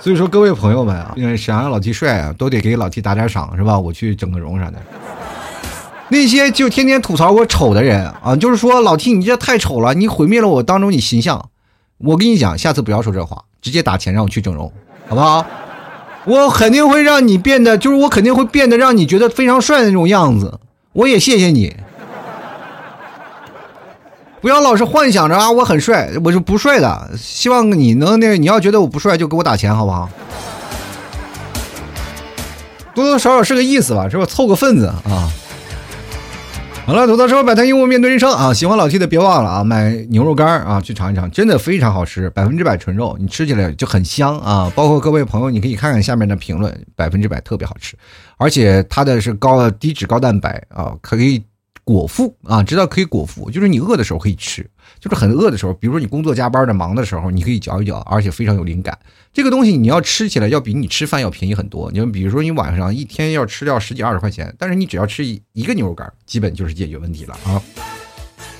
[0.07, 3.77] 所以说，各位朋友们啊，想让老 T 帅啊，都得给老 T 打点赏，是吧？
[3.77, 4.77] 我去整个容啥的。
[6.07, 11.49] 那些就天天吐槽我丑的人啊，就是说老 T 你这太丑了，你毁灭了我当中你形象。
[11.97, 14.71] 我跟你讲，下次不要说这话，直接打钱让我去整容，
[15.09, 15.45] 好不好？
[16.23, 20.57] 我肯定会让你变得，就是我肯定会变得让你觉得非常帅的那种样子。
[20.93, 21.75] 我也谢谢你。
[24.39, 27.09] 不要老是幻想着啊，我很帅，我是不帅的。
[27.17, 30.07] 希望你能那，你要觉得我不帅，就给我打钱，好不好？
[32.93, 34.25] 多多少少是个意思吧，是吧？
[34.25, 35.29] 凑个份子啊。
[36.85, 38.53] 好了，吐槽说摆摊幽默面对人生啊！
[38.53, 44.71] 喜欢老 T 的别忘了啊，买牛肉干啊，去尝一尝，真的非常好吃，百分之百纯肉，你吃起来就很香啊。
[44.73, 47.97] 包括各位朋友，你可以看看下面的评论，百分之百特别好吃，
[48.38, 51.43] 而且它的是高低脂高蛋白啊，可以。
[51.88, 54.69] 果腹啊，知道可以果腹，就是你饿的时候可以吃，
[54.99, 58.99] 就是很饿的时候，比如说你工作加班的忙的时候，你可以嚼一嚼，而且非常有灵感。
[59.31, 61.89] 这个东西你要吃起来要比你吃饭要便宜很多。
[61.93, 67.63] 你比如说你晚上一天要吃掉十几二十块钱，但是你只要吃一一个牛肉干，基本就是解决问题了啊。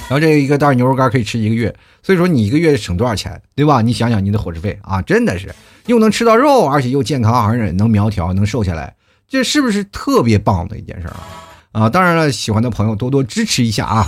[0.07, 3.82] 然后这一个袋牛肉干可以吃一个月，所以说你一个月省多少钱，对吧？
[3.82, 5.53] 你想想你的伙食费啊，真的是
[5.88, 8.95] 又能吃到肉，而且又健康，而且能苗条，能瘦下来，
[9.28, 11.28] 这是不是特别棒的一件事啊？
[11.72, 14.07] 啊，当然了，喜欢的朋友多多支持一下啊！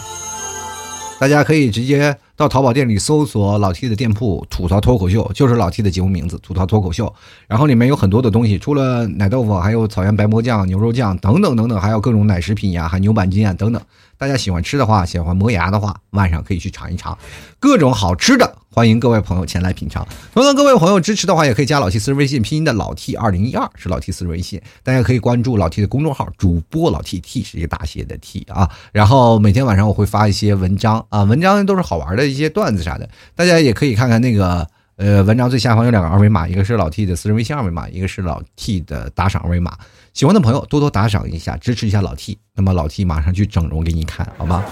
[1.20, 7.14] 大家可以直接到淘宝店里搜索老 T 的店铺“吐槽脱口秀”，就是老 T 的节目名字“吐槽脱口秀”。
[7.46, 13.82] 然后里面有很多的东西，除了奶豆腐，还有草原白馍酱、牛肉酱等等等等，还有各种奶食品呀，还牛板筋啊等等。
[14.18, 17.18] 大家喜欢吃的话，喜欢磨牙的话，晚上可以去尝一尝，
[17.60, 20.08] 各种好吃的欢迎各位朋友前来品尝。
[20.34, 28.70] 同样，各位朋友支持的话，也可以加老 T 私人微信，拼音的老 T 二零一二是老 T 私人微信，大家可以关注老 T 的公众号，主播老 T T 是一个大写的 T 啊。
[28.92, 34.68] 然后每天晚上我会发一些文章啊，文章都是好玩的一些段子啥的，大家也可以看看那个
[34.98, 39.76] 呃文章最下方有两个二维码，一个是老 T 的私人微信二维码，一个是老 T 的打赏二维码。
[40.14, 44.64] 喜欢的朋友多多打赏一下，支持一下老 T，那么老 T 马上去整容给你看好吗？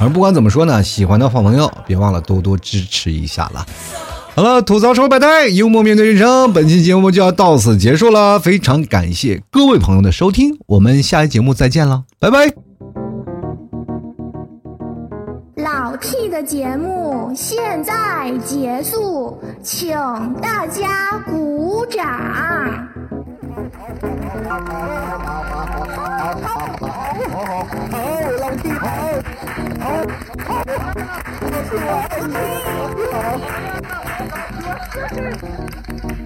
[0.00, 3.66] 而不管怎么说呢，喜欢的好朋友别忘了多多支持一下了。
[4.34, 8.38] 好了，吐槽说百态，幽默面对人生，本期节目就要到此结束了。
[8.38, 12.48] 非常感谢各位朋友的收听，我们下期节目再见了，拜拜。
[15.56, 19.90] 老 T 的节目现在结束，请
[20.40, 22.06] 大家鼓掌。
[26.44, 26.54] 好，
[27.90, 28.00] 好，
[28.40, 28.70] 老 T
[29.88, 30.10] Thank
[36.04, 36.17] you.